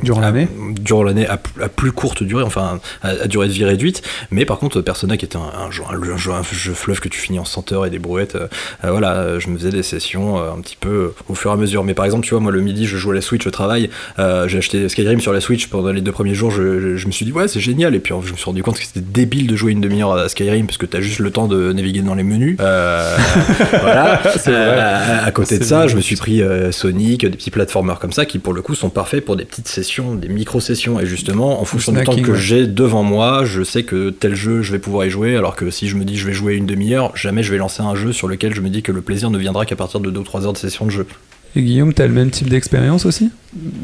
[0.04, 0.48] Durant l'année
[0.80, 4.02] durant l'année à, plus courte durée, enfin à, à durée de vie réduite.
[4.30, 7.08] Mais par contre, Persona qui était un, un jeu, un, jeu, un jeu fleuve que
[7.08, 8.46] tu finis en 100 heures et des brouettes, euh,
[8.84, 11.50] euh, voilà, euh, je me faisais des sessions euh, un petit peu euh, au fur
[11.50, 11.82] et à mesure.
[11.82, 13.90] Mais par exemple, tu vois, moi le midi, je joue à la Switch au travail.
[14.20, 16.52] Euh, j'ai acheté Skyrim sur la Switch pendant les deux premiers jours.
[16.52, 17.94] Je, je- je me suis dit, ouais, c'est génial.
[17.98, 20.28] Et puis je me suis rendu compte que c'était débile de jouer une demi-heure à
[20.28, 22.56] Skyrim parce que t'as juste le temps de naviguer dans les menus.
[22.61, 23.16] Euh,
[23.80, 24.20] voilà.
[24.46, 28.12] Euh, à côté de ça, je me suis pris euh, Sonic, des petits platformers comme
[28.12, 31.00] ça qui pour le coup sont parfaits pour des petites sessions, des micro-sessions.
[31.00, 32.38] Et justement, en fonction du temps que ouais.
[32.38, 35.37] j'ai devant moi, je sais que tel jeu je vais pouvoir y jouer.
[35.37, 37.82] Alors que si je me dis je vais jouer une demi-heure, jamais je vais lancer
[37.82, 40.11] un jeu sur lequel je me dis que le plaisir ne viendra qu'à partir de
[40.11, 41.06] 2 ou 3 heures de session de jeu.
[41.62, 43.30] Guillaume, t'as le même type d'expérience aussi?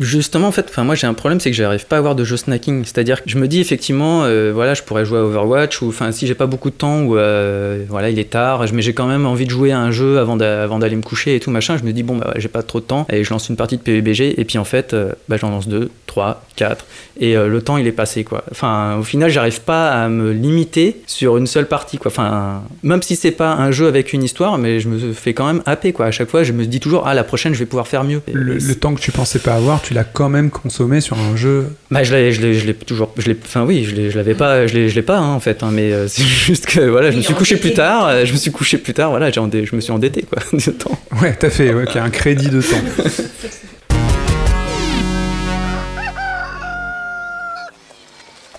[0.00, 2.22] Justement, en fait, enfin, moi j'ai un problème, c'est que j'arrive pas à avoir de
[2.24, 2.84] jeu snacking.
[2.84, 6.12] C'est-à-dire que je me dis effectivement, euh, voilà, je pourrais jouer à Overwatch ou enfin
[6.12, 9.06] si j'ai pas beaucoup de temps ou euh, voilà, il est tard, mais j'ai quand
[9.06, 11.50] même envie de jouer à un jeu avant d'a- avant d'aller me coucher et tout
[11.50, 11.76] machin.
[11.78, 13.78] Je me dis bon bah j'ai pas trop de temps et je lance une partie
[13.78, 16.84] de PUBG et puis en fait, euh, bah, j'en lance deux, trois, quatre
[17.18, 18.44] et euh, le temps il est passé quoi.
[18.52, 22.10] Enfin, au final, j'arrive pas à me limiter sur une seule partie quoi.
[22.12, 25.46] Enfin, même si c'est pas un jeu avec une histoire, mais je me fais quand
[25.46, 26.06] même happer quoi.
[26.06, 28.20] À chaque fois, je me dis toujours ah la prochaine je vais pouvoir faire mieux.
[28.28, 31.36] Et- le, temps que tu pensais pas avoir, tu l'as quand même consommé sur un
[31.36, 31.66] jeu.
[31.90, 34.16] bah, je l'ai, je l'ai, je l'ai toujours, je l'ai, enfin oui, je l'ai, je
[34.16, 36.66] l'avais pas, je l'ai, je l'ai pas hein, en fait, hein, mais euh, c'est juste
[36.66, 39.10] que voilà, je me suis couché plus tard, euh, je me suis couché plus tard,
[39.10, 40.98] voilà, j'ai endé- je me suis endetté quoi, de temps.
[41.22, 42.82] Ouais, t'as fait, ouais, qu'il y a un crédit de temps.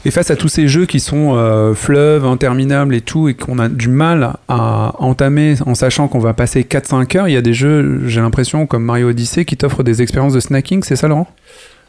[0.06, 3.58] Et face à tous ces jeux qui sont euh, fleuves, interminables et tout, et qu'on
[3.58, 7.42] a du mal à entamer en sachant qu'on va passer 4-5 heures, il y a
[7.42, 11.08] des jeux, j'ai l'impression, comme Mario Odyssey, qui t'offrent des expériences de snacking, c'est ça
[11.08, 11.28] Laurent?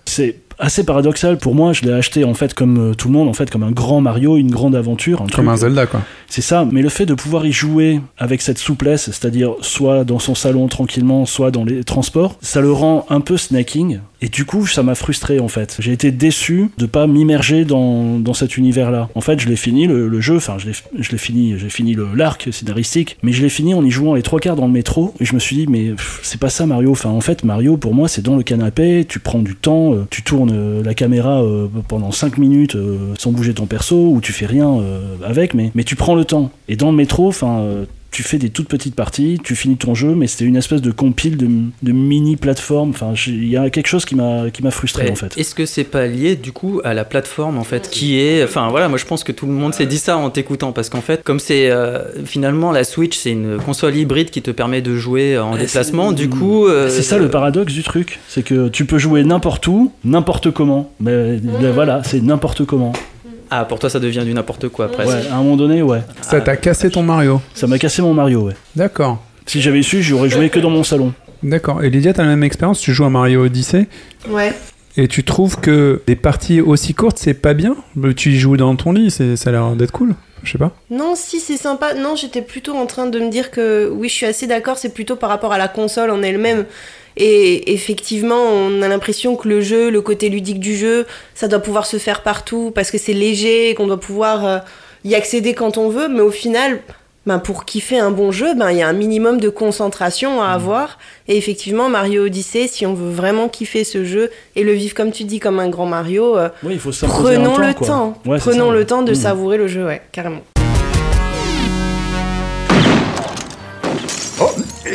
[0.06, 1.72] C'est assez paradoxal pour moi.
[1.72, 4.00] Je l'ai acheté en fait comme euh, tout le monde, en fait comme un grand
[4.00, 6.00] Mario, une grande aventure, un Comme un Zelda, quoi.
[6.28, 10.18] C'est ça, mais le fait de pouvoir y jouer avec cette souplesse, c'est-à-dire soit dans
[10.18, 14.00] son salon tranquillement, soit dans les transports, ça le rend un peu snacking.
[14.22, 15.76] Et du coup, ça m'a frustré en fait.
[15.78, 19.08] J'ai été déçu de pas m'immerger dans, dans cet univers-là.
[19.14, 23.18] En fait, je l'ai fini le, jeu, enfin, je l'ai fini, j'ai fini l'arc scénaristique,
[23.22, 25.14] mais je l'ai fini en y jouant les trois quarts dans le métro.
[25.20, 26.92] Et je me suis dit, mais c'est pas ça Mario.
[26.92, 30.06] Enfin, en fait, Mario, pour moi, c'est dans le canapé, tu prends du temps, euh,
[30.10, 32.76] tu tournes euh, la caméra euh, pendant 5 minutes
[33.18, 34.80] sans bouger ton perso, ou tu fais rien
[35.24, 36.50] avec, mais, mais tu prends le temps.
[36.68, 37.86] Et dans le métro, enfin.
[38.16, 40.90] Tu fais des toutes petites parties, tu finis ton jeu, mais c'était une espèce de
[40.90, 41.46] compile de,
[41.82, 42.88] de mini plateforme.
[42.90, 45.10] Enfin, il y a quelque chose qui m'a qui m'a frustré Ouais.
[45.10, 45.36] en fait.
[45.36, 48.70] Est-ce que c'est pas lié du coup à la plateforme en fait, qui est, enfin
[48.70, 51.02] voilà, moi je pense que tout le monde s'est dit ça en t'écoutant, parce qu'en
[51.02, 54.96] fait, comme c'est euh, finalement la Switch, c'est une console hybride qui te permet de
[54.96, 58.42] jouer en Ouais, déplacement, c'est- du coup, euh, C'est ça le paradoxe du truc, c'est
[58.42, 60.90] que tu peux jouer n'importe où, n'importe comment.
[61.00, 62.94] Mais ben, voilà, c'est n'importe comment.
[63.50, 65.10] Ah, pour toi ça devient du n'importe quoi presque.
[65.10, 66.00] Ouais, à un moment donné, ouais.
[66.22, 67.40] Ça t'a cassé ton Mario.
[67.54, 68.54] Ça m'a cassé mon Mario, ouais.
[68.74, 69.22] D'accord.
[69.46, 71.12] Si j'avais su, j'aurais joué que dans mon salon.
[71.42, 71.84] D'accord.
[71.84, 73.86] Et Lydia, t'as la même expérience Tu joues à Mario Odyssey
[74.28, 74.52] Ouais.
[74.96, 77.76] et tu trouves que des parties aussi courtes, c'est pas bien
[78.16, 80.14] Tu y joues dans ton lit, c'est- ça a l'air d'être cool.
[80.42, 80.72] Je sais pas.
[80.90, 81.94] Non, si c'est sympa.
[81.94, 84.78] Non, j'étais plutôt en train de me dire que oui, je suis assez d'accord.
[84.78, 86.66] C'est plutôt par rapport à la console en elle-même.
[87.16, 91.60] Et effectivement, on a l'impression que le jeu, le côté ludique du jeu, ça doit
[91.60, 94.58] pouvoir se faire partout parce que c'est léger et qu'on doit pouvoir euh,
[95.04, 96.08] y accéder quand on veut.
[96.08, 96.80] Mais au final,
[97.24, 100.48] ben, pour kiffer un bon jeu, ben, il y a un minimum de concentration à
[100.48, 100.98] avoir.
[101.26, 105.10] Et effectivement, Mario Odyssey, si on veut vraiment kiffer ce jeu et le vivre comme
[105.10, 107.86] tu dis, comme un grand Mario, euh, il faut prenons le quoi.
[107.86, 108.18] temps.
[108.26, 108.74] Ouais, prenons ça.
[108.74, 109.14] le temps de Mmh.
[109.14, 110.42] savourer le jeu, ouais, carrément.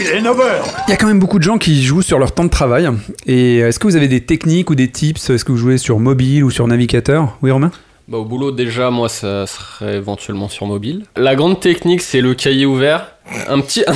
[0.01, 0.41] Il est 9h
[0.87, 2.89] Il y a quand même beaucoup de gens qui jouent sur leur temps de travail.
[3.27, 5.29] Et est-ce que vous avez des techniques ou des tips?
[5.29, 7.37] Est-ce que vous jouez sur mobile ou sur navigateur?
[7.41, 7.71] Oui, Romain?
[8.07, 11.05] Bah, au boulot, déjà, moi, ça serait éventuellement sur mobile.
[11.15, 13.07] La grande technique, c'est le cahier ouvert.
[13.47, 13.93] Un petit, un,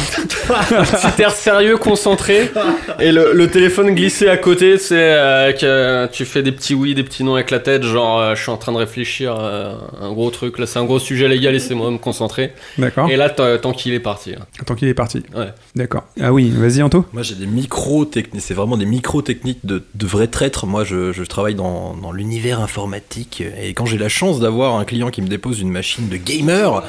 [0.70, 2.52] petit air sérieux, concentré.
[3.00, 6.96] Et le, le téléphone glissé à côté, c'est euh, que tu fais des petits oui,
[6.96, 7.84] des petits non avec la tête.
[7.84, 10.60] Genre, euh, je suis en train de réfléchir à un gros truc.
[10.60, 12.54] Là, c'est un gros sujet légal, laissez-moi me concentrer.
[12.78, 13.10] D'accord.
[13.10, 14.34] Et là, tant qu'il est parti.
[14.34, 14.46] hein.
[14.66, 15.24] Tant qu'il est parti.
[15.36, 15.50] Ouais.
[15.76, 16.04] D'accord.
[16.22, 17.06] Ah oui, vas-y, Anto.
[17.14, 20.66] Moi j'ai des micro-techniques, c'est vraiment des micro-techniques de, de vrais traîtres.
[20.66, 24.86] Moi je, je travaille dans, dans l'univers informatique et quand j'ai la chance d'avoir un
[24.86, 26.84] client qui me dépose une machine de gamer,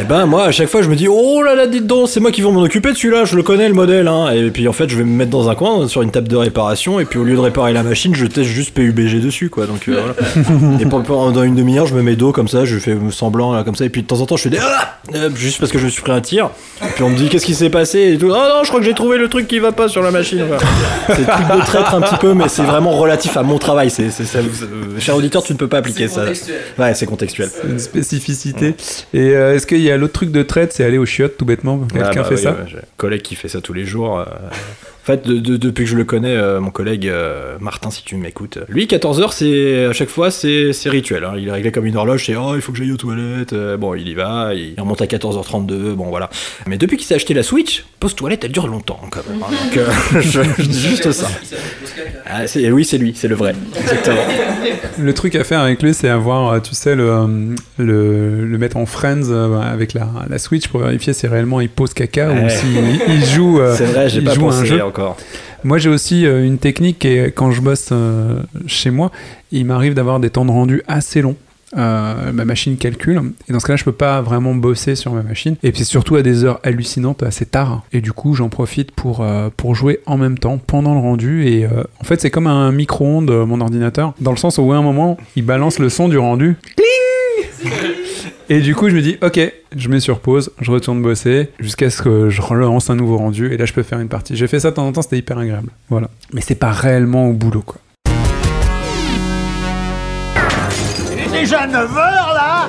[0.00, 2.20] et ben moi à chaque fois je me dis oh là là dites donc c'est
[2.20, 4.30] moi qui vais m'en occuper celui-là, je le connais le modèle hein.
[4.30, 6.36] Et puis en fait je vais me mettre dans un coin sur une table de
[6.36, 9.66] réparation et puis au lieu de réparer la machine je teste juste PUBG dessus quoi.
[9.66, 10.80] Donc euh, voilà.
[10.80, 13.74] et dans une demi-heure je me mets dos comme ça, je fais semblant là, comme
[13.76, 14.92] ça et puis de temps en temps je fais des ah
[15.34, 16.50] juste parce que je me suis pris un tir.
[16.82, 18.12] Et puis on me dit qu'est-ce qui s'est passé?
[18.12, 18.26] Et tout.
[18.26, 20.44] Oh non, je crois que j'ai trouvé le truc qui va pas sur la machine.
[20.46, 20.62] Voilà.
[21.08, 23.90] C'est le truc de traître un petit peu, mais c'est vraiment relatif à mon travail.
[23.90, 26.24] C'est, c'est, ça- euh, cher auditeur, tu ne peux pas appliquer ça.
[26.78, 27.50] Ouais, c'est contextuel.
[27.52, 28.74] C'est une spécificité.
[29.12, 31.44] Et euh, est-ce qu'il y a l'autre truc de traite, c'est aller aux chiottes tout
[31.44, 32.50] bêtement Quelqu'un Ah bah fait oui, ça?
[32.50, 34.18] ouais, collègue qui fait ça tous les jours.
[34.20, 34.24] euh.
[34.24, 38.04] En fait, de- de- depuis que je le connais, euh, mon collègue euh, Martin, si
[38.04, 41.24] tu m'écoutes, lui, 14h, c'est à chaque fois, c'est, rituel.
[41.24, 41.34] hein.
[41.36, 43.54] Il est réglé comme une horloge, c'est oh, il faut que j'aille aux toilettes.
[43.78, 46.30] Bon, il y va, il remonte à 14h32, bon voilà.
[46.68, 49.40] Mais depuis qu'il s'est acheté la Switch, pause toilette, elle dure longtemps quand même.
[49.42, 49.46] hein.
[49.64, 49.86] Donc, euh,
[50.20, 51.28] je, je dis juste ça.
[52.26, 52.40] Ah,
[52.72, 53.54] oui, c'est lui, c'est le vrai.
[53.78, 54.16] Exactement.
[54.98, 57.26] Le truc à faire avec lui, c'est avoir, euh, tu sais, le, euh,
[57.78, 61.68] le, le mettre en friends euh, avec la, la Switch pour vérifier si réellement il
[61.68, 64.82] pose caca ou s'il il joue, C'est vrai, j'ai il pas joue à un jeu.
[64.82, 65.16] encore.
[65.64, 67.92] Moi, j'ai aussi une technique et quand je bosse
[68.66, 69.12] chez moi,
[69.52, 71.36] il m'arrive d'avoir des temps de rendu assez longs.
[71.76, 73.20] Euh, ma machine calcule.
[73.48, 75.56] Et dans ce cas-là je peux pas vraiment bosser sur ma machine.
[75.62, 77.82] Et puis surtout à des heures hallucinantes assez tard.
[77.92, 81.46] Et du coup j'en profite pour euh, pour jouer en même temps pendant le rendu.
[81.46, 84.14] Et euh, en fait c'est comme un micro-ondes mon ordinateur.
[84.20, 86.56] Dans le sens où à un moment il balance le son du rendu.
[88.50, 89.40] Et du coup je me dis ok
[89.74, 93.50] je mets sur pause je retourne bosser jusqu'à ce que je relance un nouveau rendu.
[93.50, 94.36] Et là je peux faire une partie.
[94.36, 95.70] J'ai fait ça de temps en temps c'était hyper agréable.
[95.88, 96.10] Voilà.
[96.34, 97.80] Mais c'est pas réellement au boulot quoi
[101.32, 102.68] déjà 9h là.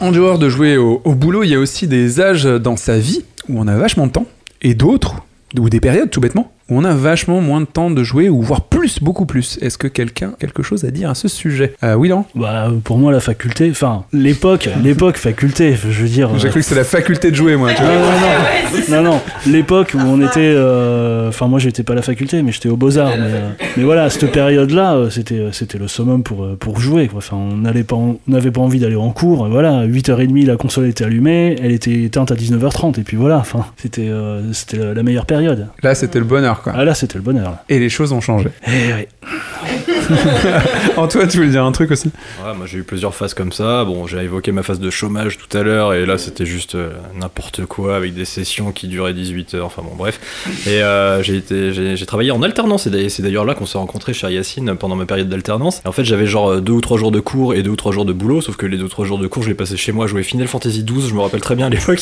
[0.00, 2.98] En dehors de jouer au, au boulot, il y a aussi des âges dans sa
[2.98, 4.26] vie où on a vachement de temps,
[4.62, 5.16] et d'autres,
[5.58, 8.40] ou des périodes tout bêtement, où on a vachement moins de temps de jouer, ou
[8.42, 9.58] voire plus, beaucoup plus.
[9.62, 11.74] Est-ce que quelqu'un a quelque chose à dire à ce sujet?
[11.82, 16.30] Euh, Oui, non Bah, pour moi, la faculté, enfin, l'époque, l'époque faculté, je veux dire.
[16.38, 17.70] J'ai euh, cru que c'était la faculté de jouer, moi.
[17.74, 17.90] Tu vois.
[17.92, 20.40] non, non, non, non, l'époque où on était.
[20.54, 23.14] euh, Enfin, moi, j'étais pas à la faculté, mais j'étais aux Beaux-Arts.
[23.16, 27.08] Mais, euh, mais voilà, cette période-là, euh, c'était, c'était le summum pour, pour jouer.
[27.08, 27.18] Quoi.
[27.18, 29.48] Enfin, on n'allait pas, on n'avait pas envie d'aller en cours.
[29.48, 33.64] Voilà, 8h30, la console était allumée, elle était éteinte à 19h30, et puis voilà, enfin,
[33.76, 35.68] c'était, euh, c'était la meilleure période.
[35.82, 36.74] Là, c'était le bonheur, quoi.
[36.76, 37.50] Ah là, c'était le bonheur.
[37.52, 37.64] Là.
[37.70, 38.50] Et les choses ont changé.
[38.66, 39.06] Eh oui.
[40.96, 42.10] Antoine, tu voulais dire un truc aussi?
[42.44, 43.84] Ouais, moi j'ai eu plusieurs phases comme ça.
[43.84, 46.92] Bon, j'ai évoqué ma phase de chômage tout à l'heure, et là c'était juste euh,
[47.18, 49.66] n'importe quoi avec des sessions qui duraient 18 heures.
[49.66, 50.20] Enfin bon, bref.
[50.66, 52.86] Et euh, j'ai été, j'ai, j'ai travaillé en alternance.
[52.86, 55.80] Et c'est d'ailleurs là qu'on s'est rencontrés chez Yacine pendant ma période d'alternance.
[55.84, 57.76] Et en fait, j'avais genre euh, deux ou trois jours de cours et deux ou
[57.76, 58.40] trois jours de boulot.
[58.40, 60.22] Sauf que les deux ou trois jours de cours, je les passais chez moi, jouer
[60.22, 61.08] Final Fantasy XII.
[61.08, 62.00] Je me rappelle très bien à l'époque.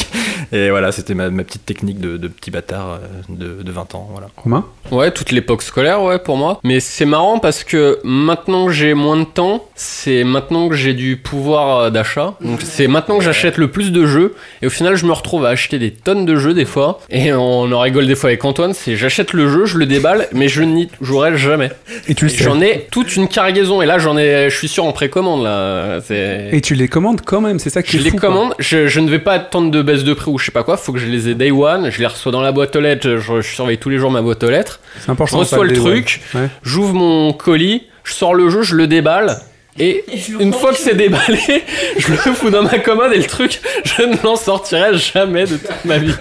[0.53, 4.09] Et voilà, c'était ma, ma petite technique de, de petit bâtard de, de 20 ans.
[4.13, 4.29] Voilà.
[4.43, 6.59] Romain Ouais, toute l'époque scolaire, ouais, pour moi.
[6.65, 10.95] Mais c'est marrant parce que maintenant que j'ai moins de temps, c'est maintenant que j'ai
[10.95, 12.35] du pouvoir euh, d'achat.
[12.41, 14.35] Donc c'est maintenant que j'achète le plus de jeux.
[14.63, 16.99] Et au final, je me retrouve à acheter des tonnes de jeux des fois.
[17.09, 20.27] Et on en rigole des fois avec Antoine, c'est j'achète le jeu, je le déballe,
[20.33, 21.71] mais je n'y jouerai jamais.
[22.09, 22.43] Et tu le Et sais.
[22.45, 23.83] J'en ai toute une cargaison.
[23.83, 26.01] Et là, j'en ai, je suis sûr en précommande là.
[26.11, 28.29] Et tu les commandes quand même, c'est ça qui je est les fou, quoi.
[28.29, 30.65] commande, je, je ne vais pas attendre de baisse de prix ou je sais pas
[30.65, 32.81] quoi, faut que je les ai day one, je les reçois dans la boîte aux
[32.81, 34.81] lettres, je, je surveille tous les jours ma boîte aux lettres.
[35.01, 36.49] C'est important, Je reçois le truc, Ouais.
[36.63, 39.37] j'ouvre mon colis, je sors le jeu, je le déballe.
[39.79, 40.05] Et
[40.41, 41.63] une fois que c'est déballé,
[41.97, 45.57] je le fous dans ma commode et le truc, je ne l'en sortirai jamais de
[45.57, 46.13] toute ma vie.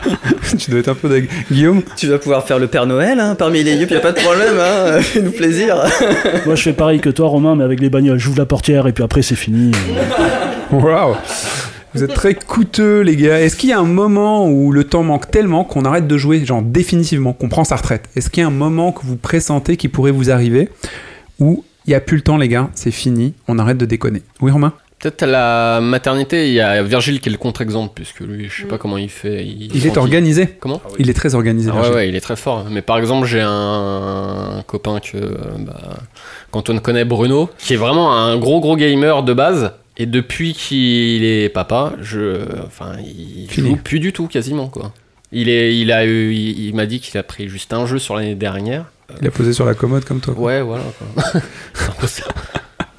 [0.58, 1.28] tu dois être un peu deg.
[1.52, 1.82] Guillaume?
[1.96, 4.20] Tu vas pouvoir faire le Père Noël hein, parmi les yeux, y a pas de
[4.20, 5.76] problème, hein, fais-nous plaisir.
[6.46, 8.18] Moi, je fais pareil que toi, Romain, mais avec les bagnoles.
[8.18, 9.72] J'ouvre la portière et puis après, c'est fini.
[10.72, 11.16] Waouh
[11.96, 13.40] Vous êtes très coûteux, les gars.
[13.40, 16.44] Est-ce qu'il y a un moment où le temps manque tellement qu'on arrête de jouer,
[16.44, 18.08] genre définitivement, qu'on prend sa retraite?
[18.16, 20.68] Est-ce qu'il y a un moment que vous pressentez qui pourrait vous arriver
[21.38, 24.22] où il n'y a plus le temps, les gars, c'est fini, on arrête de déconner?
[24.40, 24.72] Oui, Romain?
[24.98, 28.62] Peut-être à la maternité, il y a Virgile qui est le contre-exemple, puisque lui, je
[28.62, 29.44] sais pas comment il fait.
[29.44, 30.46] Il, Il est quand organisé.
[30.58, 30.80] Comment?
[30.98, 31.70] Il est très organisé.
[31.72, 32.66] Ah ouais, ouais, il est très fort.
[32.70, 35.18] Mais par exemple, j'ai un, copain que,
[35.58, 35.98] bah,
[36.50, 39.72] qu'Antoine connaît, Bruno, qui est vraiment un gros gros gamer de base.
[39.98, 43.70] Et depuis qu'il est papa, je, enfin, il Fini.
[43.70, 44.92] joue plus du tout, quasiment quoi.
[45.32, 47.98] Il est, il a eu, il, il m'a dit qu'il a pris juste un jeu
[47.98, 48.84] sur l'année dernière.
[49.20, 50.34] Il a posé sur la commode comme toi.
[50.34, 50.44] quoi.
[50.44, 50.84] Ouais, voilà.
[51.14, 51.40] quoi.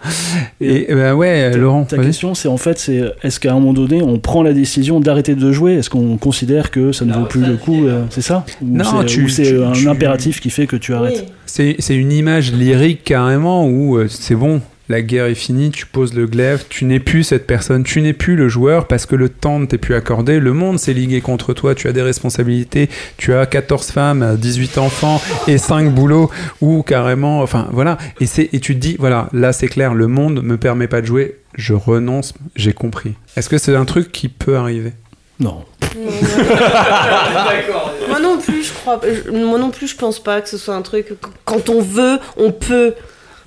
[0.62, 3.74] Et bah ouais, Ta- Laurent, Ta question, c'est en fait, c'est est-ce qu'à un moment
[3.74, 5.74] donné, on prend la décision d'arrêter de jouer?
[5.74, 8.46] Est-ce qu'on considère que ça ne vaut plus le coup euh, C'est ça?
[8.62, 11.26] Ou Non, c'est, tu- ou c'est tu- un tu- impératif qui fait que tu arrêtes?
[11.46, 15.86] C'est c'est une image lyrique carrément où euh, c'est bon, la guerre est finie, tu
[15.86, 19.16] poses le glaive, tu n'es plus cette personne, tu n'es plus le joueur parce que
[19.16, 22.02] le temps ne t'est plus accordé, le monde s'est ligué contre toi, tu as des
[22.02, 26.30] responsabilités, tu as 14 femmes, 18 enfants et 5 boulots
[26.62, 30.08] ou carrément, enfin voilà, et, c'est- et tu te dis, voilà, là c'est clair, le
[30.08, 33.14] monde me permet pas de jouer, je renonce, j'ai compris.
[33.36, 34.94] Est-ce que c'est un truc qui peut arriver?
[35.40, 35.66] Non.
[38.10, 39.00] Moi non plus, je crois.
[39.32, 41.08] Moi non plus, je pense pas que ce soit un truc.
[41.46, 42.94] Quand on veut, on peut.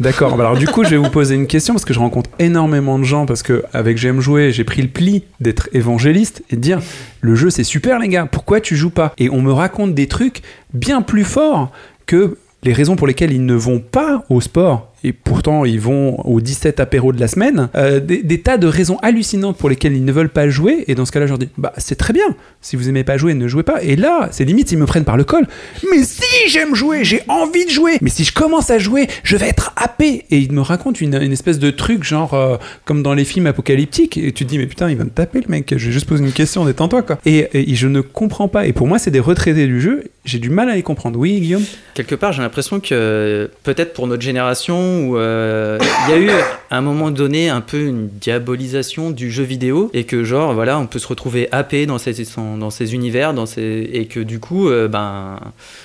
[0.00, 0.36] D'accord.
[0.36, 2.98] Bah alors du coup, je vais vous poser une question parce que je rencontre énormément
[2.98, 6.60] de gens parce que avec J'aime jouer, j'ai pris le pli d'être évangéliste et de
[6.60, 6.80] dire
[7.20, 9.12] le jeu c'est super les gars, pourquoi tu joues pas?
[9.18, 10.40] Et on me raconte des trucs
[10.72, 11.70] bien plus forts
[12.06, 16.20] que les raisons pour lesquelles ils ne vont pas au sport et pourtant ils vont
[16.26, 20.04] aux 17 apéros de la semaine, euh, des, tas de raisons hallucinantes pour lesquelles ils
[20.04, 22.36] ne veulent pas jouer, et dans ce cas-là, je leur dis, bah c'est très bien,
[22.60, 23.82] si vous aimez pas jouer, ne jouez pas.
[23.82, 25.46] Et là, c'est limite, ils me prennent par le col.
[25.90, 29.36] Mais si j'aime jouer, j'ai envie de jouer, mais si je commence à jouer, je
[29.36, 30.24] vais être happé.
[30.30, 33.46] Et ils me racontent une, une espèce de truc, genre, euh, comme dans les films
[33.46, 35.92] apocalyptiques, et tu te dis, mais putain, il va me taper le mec, je vais
[35.92, 37.18] juste poser une question, détends-toi, quoi.
[37.24, 40.38] Et, et je ne comprends pas, et pour moi, c'est des retraités du jeu, j'ai
[40.38, 41.18] du mal à les comprendre.
[41.18, 41.64] Oui, Guillaume?
[41.94, 46.30] Quelque part, j'ai l'impression que peut-être pour notre génération, où euh, il y a eu
[46.70, 50.78] à un moment donné un peu une diabolisation du jeu vidéo et que genre voilà,
[50.78, 54.38] on peut se retrouver happé dans ces dans ces univers, dans ces et que du
[54.40, 55.38] coup, euh, ben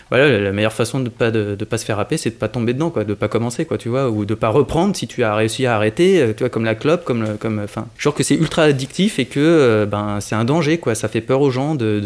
[0.10, 2.74] voilà, la- meilleure façon de pas de, pas se faire happer, c'est de pas tomber
[2.74, 5.36] dedans, quoi, de pas commencer, quoi, tu vois, ou de pas reprendre si tu as
[5.36, 8.24] réussi à arrêter, euh, tu vois, comme la clope, comme le- comme enfin, genre que
[8.24, 11.76] c'est ultra addictif et que ben c'est un danger, quoi, ça fait peur aux gens
[11.76, 12.00] de,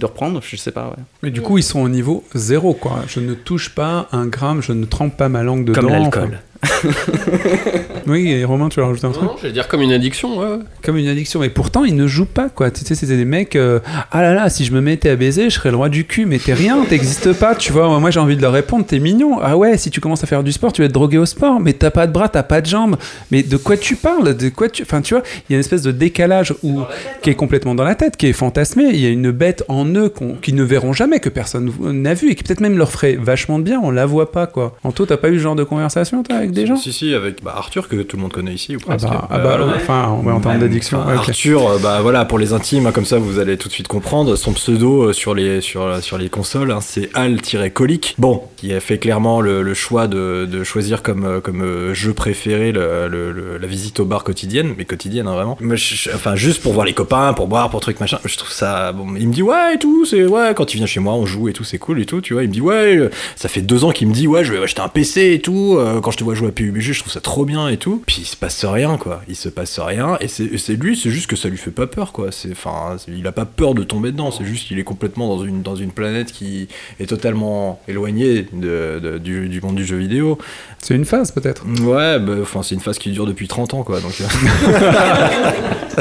[0.00, 1.02] de reprendre, je sais pas, ouais.
[1.22, 3.04] Mais du coup, ils sont au niveau zéro, quoi.
[3.06, 5.80] Je ne touche pas un gramme, je ne trempe pas ma langue dedans.
[5.80, 6.40] Comme l'alcool.
[8.06, 10.38] oui, et Romain, tu veux rajouter un truc Non, je vais dire comme une addiction,
[10.38, 10.58] ouais.
[10.82, 11.42] Comme une addiction.
[11.42, 12.70] Et pourtant, ils ne jouent pas, quoi.
[12.70, 13.56] Tu sais, c'était des mecs.
[13.56, 16.04] euh, ah là là, si je me mettais à baiser, je serais le roi du
[16.04, 16.26] cul.
[16.26, 17.98] Mais t'es rien, t'existes pas, tu vois.
[17.98, 19.38] Moi, j'ai envie de leur répondre, t'es mignon.
[19.42, 21.60] Ah ouais, si tu commences à faire du sport, tu vas être drogué au sport.
[21.60, 22.96] Mais t'as pas de bras, t'as pas de jambes.
[23.30, 24.36] Mais de quoi tu parles?
[24.36, 24.82] De quoi tu.
[24.82, 26.80] Enfin, tu vois, il y a une espèce de décalage où...
[27.22, 28.84] qui est complètement dans la tête, qui est fantasmé.
[28.92, 32.30] Il y a une bête en eux qu'ils ne verront jamais, que personne n'a vu
[32.30, 33.80] et qui peut-être même leur ferait vachement de bien.
[33.82, 34.76] On la voit pas, quoi.
[34.84, 37.42] Anto, t'as pas eu ce genre de conversation, toi, avec des gens Si, si, avec
[37.42, 40.18] bah, Arthur, que tout le monde connaît ici, ou Ah bah, ah bah, Euh, enfin,
[40.24, 41.04] ouais, en termes d'addiction.
[41.06, 41.14] Ouais.
[41.14, 43.88] Arthur, euh, bah voilà, pour les intimes, hein, comme ça vous allez tout de suite
[43.88, 44.36] comprendre.
[44.36, 48.14] Son pseudo euh, sur les, sur, sur les consoles, hein, c'est Al-Colique.
[48.18, 52.72] Bon, qui a fait clairement le, le choix de, de choisir comme, comme jeu préféré
[52.72, 55.56] le, le- le- la visite au bar quotidienne, mais quotidienne hein, vraiment.
[55.60, 58.18] Mais je- je- enfin, juste pour voir les copains, pour boire, pour truc machin.
[58.24, 58.92] Je trouve ça.
[58.92, 61.26] Bon, il me dit ouais et tout, c'est ouais, quand il vient chez moi, on
[61.26, 62.42] joue et tout, c'est cool et tout, tu vois.
[62.42, 64.82] Il me dit ouais, ça fait deux ans qu'il me dit ouais, je vais acheter
[64.82, 65.78] un PC et tout.
[66.02, 68.02] quand je te vois jouer à PUBG, je trouve ça trop bien et tout.
[68.06, 69.22] Puis il se passe rien, quoi.
[69.28, 70.16] Il se passe rien.
[70.20, 72.28] Et c'est lui, c'est juste que ça lui fait pas peur, quoi.
[72.50, 74.30] Enfin, il a pas peur de tomber dedans.
[74.30, 79.00] C'est juste qu'il est complètement dans une, dans une planète qui est totalement éloignée de,
[79.02, 80.38] de- du, du monde du jeu vidéo.
[80.82, 81.64] C'est une phase, peut-être.
[81.82, 84.00] Ouais, bah, enfin, c'est une phase qui dure depuis 30 ans, quoi.
[84.00, 84.24] Donc, euh,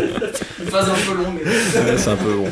[0.61, 1.35] Une phase un peu longue.
[1.45, 2.47] ouais, c'est un peu bon.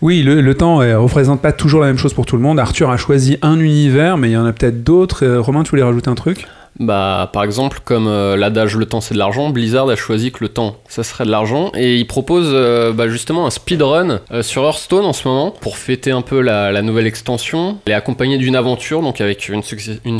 [0.00, 2.58] Oui, le, le temps ne représente pas toujours la même chose pour tout le monde.
[2.58, 5.24] Arthur a choisi un univers, mais il y en a peut-être d'autres.
[5.24, 6.46] Euh, Romain, tu voulais rajouter un truc?
[6.82, 10.38] Bah, par exemple, comme euh, l'adage le temps c'est de l'argent, Blizzard a choisi que
[10.40, 14.42] le temps ça serait de l'argent et il propose euh, bah, justement un speedrun euh,
[14.42, 17.78] sur Hearthstone en ce moment pour fêter un peu la, la nouvelle extension.
[17.86, 19.62] Elle est accompagnée d'une aventure donc avec une,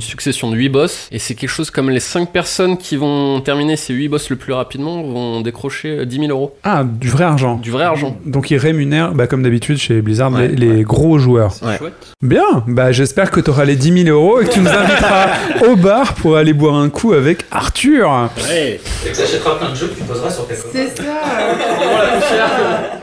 [0.01, 3.77] succession de 8 boss et c'est quelque chose comme les 5 personnes qui vont terminer
[3.77, 6.57] ces 8 boss le plus rapidement vont décrocher euh, 10 000 euros.
[6.63, 7.57] Ah, du vrai argent.
[7.57, 8.17] Du vrai argent.
[8.25, 11.53] Donc il rémunère, bah, comme d'habitude chez Blizzard, Ouais, les, les gros joueurs.
[11.63, 11.79] Ouais.
[12.23, 15.27] Bien, bah, j'espère que tu auras les 10 000 euros et que tu nous inviteras
[15.69, 18.31] au bar pour aller boire un coup avec Arthur.
[18.49, 18.81] Ouais.
[19.07, 21.03] Et que t'achèteras plein de jeux que tu poseras sur tes C'est ça.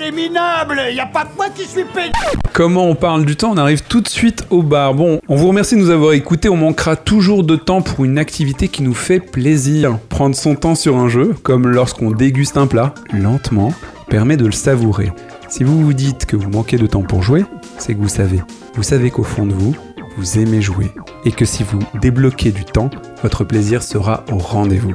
[0.00, 2.10] les minables, y a pas que moi qui suis pédé
[2.54, 4.94] Comment on parle du temps On arrive tout de suite au bar.
[4.94, 6.48] Bon, on vous remercie de nous avoir écoutés.
[6.48, 9.98] On manquera toujours de temps pour une activité qui nous fait plaisir.
[10.08, 13.74] Prendre son temps sur un jeu, comme lorsqu'on déguste un plat, lentement,
[14.08, 15.12] permet de le savourer.
[15.48, 17.44] Si vous vous dites que vous manquez de temps pour jouer,
[17.76, 18.40] c'est que vous savez.
[18.74, 19.76] Vous savez qu'au fond de vous,
[20.16, 20.92] vous aimez jouer.
[21.24, 22.90] Et que si vous débloquez du temps,
[23.22, 24.94] votre plaisir sera au rendez-vous.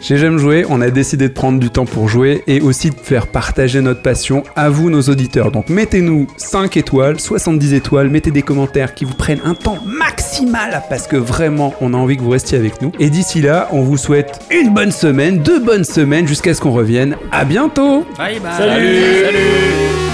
[0.00, 2.94] Chez J'aime jouer, on a décidé de prendre du temps pour jouer et aussi de
[2.94, 5.50] faire partager notre passion à vous, nos auditeurs.
[5.50, 10.82] Donc mettez-nous 5 étoiles, 70 étoiles, mettez des commentaires qui vous prennent un temps maximal
[10.88, 12.92] parce que vraiment, on a envie que vous restiez avec nous.
[13.00, 16.72] Et d'ici là, on vous souhaite une bonne semaine, deux bonnes semaines jusqu'à ce qu'on
[16.72, 17.16] revienne.
[17.32, 18.52] À bientôt Bye bye.
[18.56, 20.07] Salut J'aime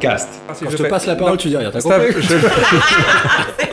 [0.00, 0.28] podcast.
[0.48, 2.36] Quand je te passe la parole, tu dis rien, t'as compris je-